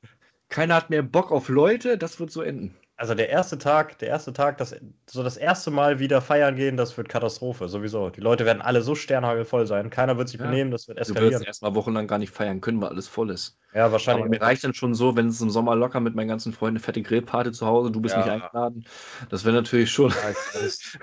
keiner 0.49 0.77
hat 0.77 0.91
mehr 0.91 1.03
Bock 1.03 1.33
auf 1.33 1.49
Leute, 1.49 1.99
das 1.99 2.21
wird 2.21 2.31
so 2.31 2.41
enden 2.41 2.75
also 3.03 3.15
der 3.15 3.31
erste 3.31 3.59
Tag, 3.59 3.99
der 3.99 4.11
erste 4.11 4.33
Tag, 4.33 4.59
das, 4.59 4.77
so 5.11 5.25
das 5.25 5.37
erste 5.37 5.73
Mal 5.73 5.99
wieder 5.99 6.21
feiern 6.21 6.55
gehen, 6.55 6.77
das 6.77 6.97
wird 6.97 7.09
Katastrophe, 7.09 7.69
sowieso. 7.69 8.11
Die 8.11 8.21
Leute 8.21 8.47
werden 8.47 8.63
alle 8.63 8.81
so 8.81 8.95
sternhagelvoll 8.95 9.67
sein, 9.67 9.91
keiner 9.91 10.19
wird 10.19 10.29
sich 10.29 10.39
ja. 10.39 10.47
benehmen, 10.47 10.71
das 10.71 10.87
wird 10.87 10.99
eskalieren. 10.99 11.33
Du 11.33 11.39
wirst 11.39 11.47
erstmal 11.49 11.75
wochenlang 11.75 12.07
gar 12.07 12.19
nicht 12.19 12.33
feiern 12.33 12.61
können, 12.61 12.81
weil 12.81 12.91
alles 12.91 13.09
voll 13.09 13.31
ist. 13.31 13.59
Ja, 13.75 13.91
wahrscheinlich. 13.91 14.23
Aber 14.23 14.31
mir 14.31 14.41
reicht 14.41 14.63
dann 14.63 14.73
schon 14.73 14.95
so, 14.95 15.17
wenn 15.17 15.27
es 15.27 15.41
im 15.41 15.51
Sommer 15.51 15.75
locker 15.75 15.99
mit 15.99 16.15
meinen 16.15 16.29
ganzen 16.29 16.53
Freunden 16.53 16.77
eine 16.77 16.85
fette 16.85 17.03
Grillparty 17.03 17.51
zu 17.51 17.67
Hause, 17.67 17.91
du 17.91 18.01
bist 18.01 18.15
ja. 18.15 18.21
nicht 18.21 18.31
eingeladen. 18.31 18.85
Das 19.31 19.45
wäre 19.45 19.57
natürlich 19.57 19.91
schon. 19.91 20.11
Ja, 20.11 20.17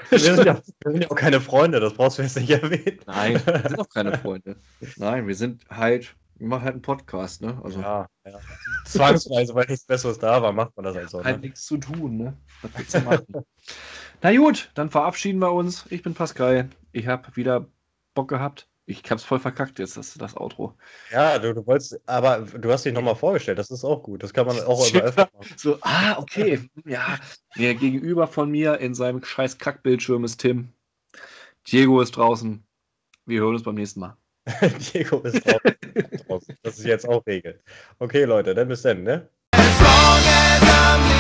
wir, 0.10 0.20
sind 0.20 0.46
ja, 0.46 0.56
wir 0.56 0.92
sind 0.94 1.04
ja 1.04 1.12
auch 1.12 1.16
keine 1.16 1.42
Freunde, 1.42 1.82
das 1.82 1.96
brauchst 1.96 2.18
du 2.18 2.22
jetzt 2.22 2.38
nicht 2.38 2.50
erwähnen. 2.50 3.00
Nein, 3.08 3.42
wir 3.46 3.64
sind 3.68 3.80
auch 3.82 3.90
keine 3.90 4.18
Freunde. 4.18 4.56
Nein, 4.96 5.28
wir 5.28 5.36
sind 5.36 5.66
halt 5.70 6.16
mache 6.48 6.62
halt 6.62 6.74
einen 6.74 6.82
Podcast, 6.82 7.42
ne? 7.42 7.60
Also, 7.64 7.82
ja, 7.82 8.08
ja. 8.26 8.40
Zwangsweise, 8.86 9.54
weil 9.56 9.66
nichts 9.68 9.86
Besseres 9.86 10.20
da 10.20 10.42
war, 10.42 10.52
macht 10.52 10.76
man 10.76 10.86
das 10.86 10.96
halt 10.96 11.10
so. 11.10 11.24
Halt 11.24 11.38
ne? 11.38 11.48
nichts 11.48 11.66
zu 11.66 11.78
tun, 11.78 12.18
ne? 12.18 12.38
Was 12.62 12.72
willst 12.78 12.94
du 12.94 13.00
machen? 13.02 13.26
Na 14.22 14.36
gut, 14.36 14.72
dann 14.74 14.90
verabschieden 14.90 15.40
wir 15.40 15.52
uns. 15.52 15.86
Ich 15.90 16.04
bin 16.04 16.14
Pascal. 16.14 16.70
Ich 16.92 17.08
habe 17.08 17.36
wieder 17.36 17.68
Bock 18.14 18.30
gehabt. 18.30 18.68
Ich 18.86 19.04
hab's 19.12 19.24
voll 19.24 19.40
verkackt 19.40 19.78
jetzt, 19.78 19.98
das, 19.98 20.16
das 20.16 20.36
Outro. 20.36 20.76
Ja, 21.12 21.38
du, 21.38 21.54
du 21.54 21.68
wolltest, 21.68 22.02
aber 22.08 22.40
du 22.40 22.72
hast 22.72 22.86
dich 22.86 22.94
nochmal 22.94 23.16
vorgestellt, 23.16 23.60
das 23.60 23.70
ist 23.70 23.84
auch 23.84 24.02
gut. 24.02 24.24
Das 24.24 24.34
kann 24.34 24.48
man 24.48 24.60
auch 24.66 24.92
immer 24.92 25.04
öfter 25.04 25.30
machen. 25.32 25.54
So, 25.58 25.78
ah, 25.82 26.18
okay. 26.18 26.68
ja. 26.86 27.20
Der 27.56 27.76
gegenüber 27.76 28.26
von 28.26 28.50
mir 28.50 28.80
in 28.80 28.96
seinem 28.96 29.24
scheiß 29.24 29.60
Kackbildschirm 29.60 30.24
ist 30.24 30.40
Tim. 30.40 30.74
Diego 31.68 32.02
ist 32.02 32.18
draußen. 32.18 32.64
Wir 33.28 33.42
hören 33.42 33.54
uns 33.54 33.64
beim 33.64 33.76
nächsten 33.76 34.00
Mal. 34.00 34.18
Diego 34.94 35.20
ist 35.20 35.44
draußen. 35.46 36.56
das 36.64 36.80
ist 36.80 36.86
jetzt 36.86 37.08
auch 37.08 37.26
Regel. 37.26 37.60
Okay, 38.00 38.24
Leute, 38.24 38.56
dann 38.56 38.68
bis 38.68 38.82
dann, 38.82 39.04
ne? 39.04 39.30
As 39.52 39.80
long 39.82 40.20
as 40.26 40.64
I'm 40.64 41.19